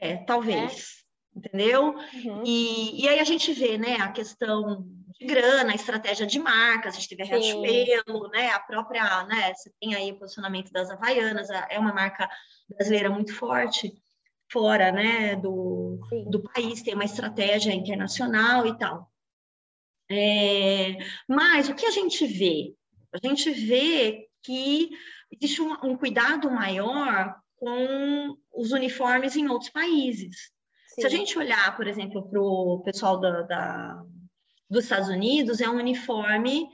é 0.00 0.16
talvez. 0.18 1.04
É? 1.04 1.38
Entendeu? 1.38 1.94
Uhum. 1.94 2.42
E, 2.44 3.04
e 3.04 3.08
aí 3.08 3.20
a 3.20 3.24
gente 3.24 3.52
vê, 3.52 3.78
né, 3.78 3.96
a 4.00 4.10
questão 4.10 4.84
de 5.18 5.24
grana, 5.24 5.70
a 5.70 5.74
estratégia 5.74 6.26
de 6.26 6.38
marcas, 6.38 6.94
a 6.94 6.98
gente 6.98 7.08
teve 7.10 7.22
a 7.22 7.26
Riachuelo, 7.26 8.28
né, 8.30 8.50
a 8.50 8.58
própria, 8.58 9.24
né, 9.24 9.54
você 9.54 9.70
tem 9.80 9.94
aí 9.94 10.10
o 10.10 10.18
posicionamento 10.18 10.72
das 10.72 10.90
Havaianas, 10.90 11.48
é 11.70 11.78
uma 11.78 11.92
marca 11.92 12.28
brasileira 12.68 13.08
muito 13.08 13.34
forte, 13.34 13.94
fora, 14.50 14.90
né, 14.90 15.36
do, 15.36 16.00
do 16.28 16.42
país, 16.42 16.82
tem 16.82 16.94
uma 16.94 17.04
estratégia 17.04 17.72
internacional 17.72 18.66
e 18.66 18.76
tal. 18.76 19.07
É, 20.10 20.96
mas 21.28 21.68
o 21.68 21.74
que 21.74 21.86
a 21.86 21.90
gente 21.90 22.26
vê? 22.26 22.74
A 23.12 23.26
gente 23.26 23.50
vê 23.50 24.26
que 24.42 24.90
existe 25.30 25.60
um, 25.60 25.72
um 25.84 25.96
cuidado 25.96 26.50
maior 26.50 27.34
com 27.56 28.36
os 28.52 28.72
uniformes 28.72 29.36
em 29.36 29.48
outros 29.48 29.70
países. 29.70 30.50
Sim. 30.88 31.02
Se 31.02 31.06
a 31.06 31.10
gente 31.10 31.38
olhar, 31.38 31.76
por 31.76 31.86
exemplo, 31.86 32.28
para 32.28 32.40
o 32.40 32.82
pessoal 32.84 33.20
da, 33.20 33.42
da, 33.42 34.02
dos 34.70 34.84
Estados 34.84 35.08
Unidos, 35.08 35.60
é 35.60 35.68
um 35.68 35.76
uniforme 35.76 36.66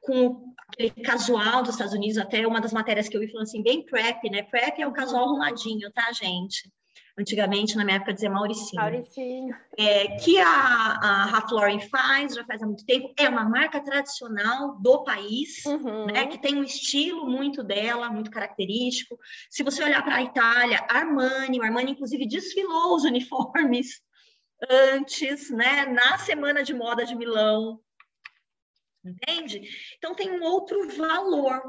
com 0.00 0.52
aquele 0.68 0.90
casual 0.90 1.62
dos 1.62 1.72
Estados 1.72 1.94
Unidos, 1.94 2.18
até 2.18 2.46
uma 2.46 2.60
das 2.60 2.72
matérias 2.72 3.08
que 3.08 3.16
eu 3.16 3.20
vi 3.20 3.28
falando 3.28 3.46
assim, 3.46 3.62
bem 3.62 3.84
prep, 3.84 4.28
né? 4.30 4.42
Prep 4.42 4.80
é 4.80 4.86
o 4.86 4.92
casual 4.92 5.24
arrumadinho, 5.24 5.90
tá, 5.92 6.10
gente? 6.12 6.72
Antigamente, 7.18 7.76
na 7.76 7.84
minha 7.84 7.96
época, 7.96 8.14
dizia 8.14 8.30
Mauricinho. 8.30 8.80
Mauricinho. 8.80 9.56
É, 9.76 10.16
que 10.16 10.38
a, 10.38 10.46
a 10.46 11.24
Ralph 11.26 11.50
Lauren 11.50 11.80
faz, 11.80 12.34
já 12.34 12.44
faz 12.44 12.62
há 12.62 12.66
muito 12.66 12.84
tempo, 12.84 13.12
é 13.18 13.28
uma 13.28 13.44
marca 13.44 13.80
tradicional 13.80 14.78
do 14.80 15.04
país, 15.04 15.64
uhum. 15.66 16.06
né, 16.06 16.26
que 16.26 16.38
tem 16.38 16.56
um 16.56 16.64
estilo 16.64 17.26
muito 17.28 17.62
dela, 17.62 18.10
muito 18.10 18.30
característico. 18.30 19.18
Se 19.50 19.62
você 19.62 19.82
olhar 19.82 20.02
para 20.02 20.16
a 20.16 20.22
Itália, 20.22 20.84
Armani, 20.88 21.58
o 21.58 21.62
Armani, 21.62 21.92
inclusive, 21.92 22.26
desfilou 22.26 22.96
os 22.96 23.04
uniformes 23.04 24.00
antes, 24.70 25.50
né, 25.50 25.86
na 25.86 26.18
Semana 26.18 26.62
de 26.62 26.72
Moda 26.72 27.04
de 27.04 27.14
Milão, 27.14 27.80
entende? 29.04 29.68
Então, 29.98 30.14
tem 30.14 30.30
um 30.30 30.42
outro 30.42 30.88
valor 30.96 31.60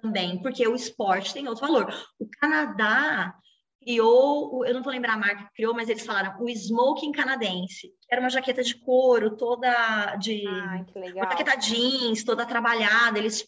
também, 0.00 0.42
porque 0.42 0.66
o 0.66 0.74
esporte 0.74 1.32
tem 1.32 1.48
outro 1.48 1.66
valor. 1.66 1.94
O 2.18 2.28
Canadá 2.40 3.34
criou, 3.82 4.64
eu 4.64 4.74
não 4.74 4.82
vou 4.82 4.92
lembrar 4.92 5.14
a 5.14 5.18
marca 5.18 5.44
que 5.44 5.54
criou, 5.54 5.74
mas 5.74 5.88
eles 5.88 6.06
falaram 6.06 6.40
o 6.40 6.48
smoking 6.48 7.12
canadense, 7.12 7.92
era 8.10 8.20
uma 8.20 8.30
jaqueta 8.30 8.62
de 8.62 8.74
couro 8.78 9.36
toda 9.36 10.16
de 10.16 10.46
Ai, 10.46 10.84
uma 11.14 11.30
jaqueta 11.30 11.56
jeans, 11.56 12.24
toda 12.24 12.46
trabalhada. 12.46 13.18
Eles 13.18 13.46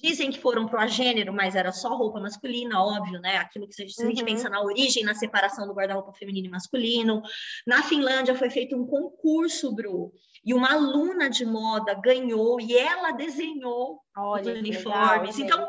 dizem 0.00 0.30
que 0.30 0.40
foram 0.40 0.66
pro 0.66 0.86
gênero, 0.88 1.32
mas 1.32 1.54
era 1.54 1.72
só 1.72 1.94
roupa 1.94 2.20
masculina, 2.20 2.82
óbvio, 2.82 3.20
né? 3.20 3.36
Aquilo 3.36 3.68
que 3.68 3.74
se 3.74 3.82
a 3.82 4.06
gente 4.06 4.20
uhum. 4.20 4.24
pensa 4.24 4.48
na 4.48 4.62
origem, 4.62 5.04
na 5.04 5.14
separação 5.14 5.66
do 5.66 5.74
guarda-roupa 5.74 6.12
feminino 6.12 6.46
e 6.46 6.50
masculino. 6.50 7.22
Na 7.66 7.82
Finlândia 7.82 8.34
foi 8.34 8.50
feito 8.50 8.76
um 8.76 8.86
concurso, 8.86 9.74
Bru, 9.74 10.12
e 10.44 10.54
uma 10.54 10.72
aluna 10.72 11.28
de 11.28 11.44
moda 11.44 11.94
ganhou 11.94 12.60
e 12.60 12.76
ela 12.76 13.12
desenhou 13.12 14.00
Olha, 14.16 14.52
os 14.52 14.58
uniformes. 14.58 15.36
Legal, 15.36 15.58
então, 15.60 15.68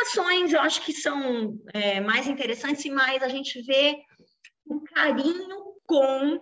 ações 0.00 0.52
eu 0.52 0.60
acho 0.60 0.82
que 0.82 0.92
são 0.92 1.58
é, 1.72 2.00
mais 2.00 2.26
interessantes 2.26 2.84
e 2.84 2.90
mais 2.90 3.22
a 3.22 3.28
gente 3.28 3.60
vê 3.62 4.02
um 4.68 4.80
carinho 4.80 5.74
com 5.86 6.40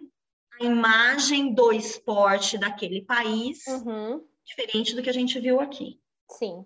a 0.60 0.64
imagem 0.64 1.54
do 1.54 1.72
esporte 1.72 2.56
daquele 2.56 3.02
país, 3.02 3.66
uhum. 3.66 4.24
diferente 4.44 4.94
do 4.94 5.02
que 5.02 5.10
a 5.10 5.14
gente 5.14 5.38
viu 5.40 5.60
aqui. 5.60 6.00
Sim. 6.30 6.64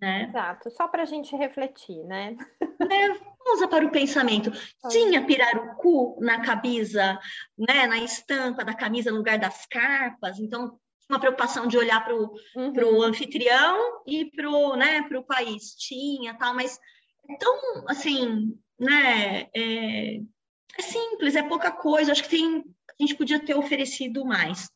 Né? 0.00 0.24
Exato, 0.28 0.70
só 0.70 0.88
para 0.88 1.02
a 1.02 1.06
gente 1.06 1.34
refletir, 1.36 2.02
né? 2.04 2.36
É, 2.60 3.52
usa 3.52 3.68
para 3.68 3.84
o 3.84 3.90
pensamento. 3.90 4.50
Tinha 4.90 5.24
pirarucu 5.24 6.18
na 6.20 6.44
camisa, 6.44 7.18
né, 7.56 7.86
na 7.86 7.98
estampa 7.98 8.64
da 8.64 8.74
camisa 8.74 9.10
no 9.10 9.18
lugar 9.18 9.38
das 9.38 9.64
carpas, 9.66 10.38
então 10.38 10.78
uma 11.08 11.20
preocupação 11.20 11.66
de 11.66 11.76
olhar 11.76 12.04
para 12.04 12.14
o 12.16 12.34
uhum. 12.56 13.02
anfitrião 13.02 14.02
e 14.06 14.26
para 14.30 14.50
o 14.50 14.76
né, 14.76 15.02
país. 15.26 15.74
Tinha, 15.74 16.34
tal, 16.34 16.54
mas 16.54 16.78
é 17.28 17.36
tão, 17.36 17.84
assim, 17.88 18.58
né, 18.78 19.48
é, 19.54 20.16
é 20.78 20.82
simples, 20.82 21.36
é 21.36 21.42
pouca 21.42 21.70
coisa. 21.70 22.12
Acho 22.12 22.22
que 22.24 22.30
tem, 22.30 22.58
a 22.58 23.02
gente 23.02 23.16
podia 23.16 23.44
ter 23.44 23.54
oferecido 23.54 24.24
mais. 24.24 24.68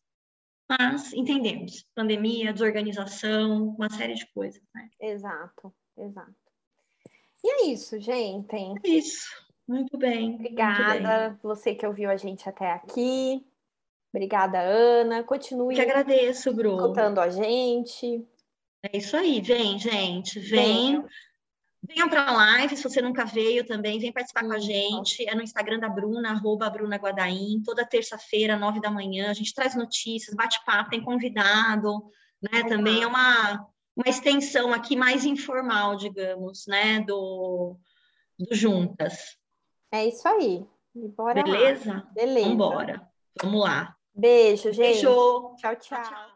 Mas 0.68 1.12
entendemos, 1.12 1.86
pandemia, 1.94 2.52
desorganização, 2.52 3.68
uma 3.68 3.88
série 3.88 4.14
de 4.14 4.26
coisas, 4.32 4.60
né? 4.74 4.88
Exato, 5.00 5.72
exato. 5.96 6.34
E 7.44 7.48
é 7.48 7.66
isso, 7.66 8.00
gente. 8.00 8.56
É 8.56 8.88
isso. 8.88 9.28
Muito 9.68 9.96
bem. 9.96 10.34
Obrigada, 10.34 11.28
muito 11.28 11.42
bem. 11.42 11.50
você 11.54 11.74
que 11.74 11.86
ouviu 11.86 12.10
a 12.10 12.16
gente 12.16 12.48
até 12.48 12.72
aqui. 12.72 13.44
Obrigada, 14.12 14.60
Ana. 14.60 15.22
Continue. 15.22 15.74
Que 15.74 15.80
agradeço, 15.80 16.52
Bruno. 16.52 16.76
Escutando 16.76 17.18
a 17.18 17.28
gente. 17.28 18.26
É 18.82 18.96
isso 18.96 19.16
aí. 19.16 19.40
Vem, 19.40 19.78
gente. 19.78 20.38
Vem. 20.40 21.04
Venham 21.82 22.08
para 22.08 22.28
a 22.28 22.32
live, 22.32 22.76
se 22.76 22.82
você 22.82 23.00
nunca 23.00 23.24
veio 23.24 23.64
também, 23.64 24.00
vem 24.00 24.12
participar 24.12 24.44
com 24.44 24.52
a 24.52 24.58
gente. 24.58 25.28
É 25.28 25.34
no 25.34 25.42
Instagram 25.42 25.78
da 25.78 25.88
Bruna, 25.88 26.30
arroba 26.30 26.68
Bruna 26.68 26.96
Guadaim, 26.96 27.62
toda 27.64 27.86
terça-feira, 27.86 28.56
nove 28.56 28.80
da 28.80 28.90
manhã. 28.90 29.30
A 29.30 29.34
gente 29.34 29.54
traz 29.54 29.76
notícias, 29.76 30.34
bate-papo, 30.34 30.90
tem 30.90 31.00
convidado, 31.00 32.10
né? 32.42 32.64
Também 32.64 33.02
é 33.02 33.06
uma, 33.06 33.68
uma 33.94 34.08
extensão 34.08 34.72
aqui 34.72 34.96
mais 34.96 35.24
informal, 35.24 35.96
digamos, 35.96 36.66
né? 36.66 37.00
Do, 37.00 37.76
do 38.36 38.54
Juntas. 38.54 39.36
É 39.92 40.06
isso 40.06 40.26
aí. 40.26 40.66
Bora 40.94 41.42
Beleza? 41.42 41.92
Lá. 41.92 42.10
Beleza. 42.12 42.48
Vamos 42.48 42.54
embora. 42.54 43.08
Vamos 43.42 43.60
lá. 43.60 43.95
Beijo, 44.16 44.72
gente. 44.72 44.78
Beijo. 44.78 45.54
tchau. 45.58 45.76
tchau. 45.76 46.02
tchau. 46.02 46.35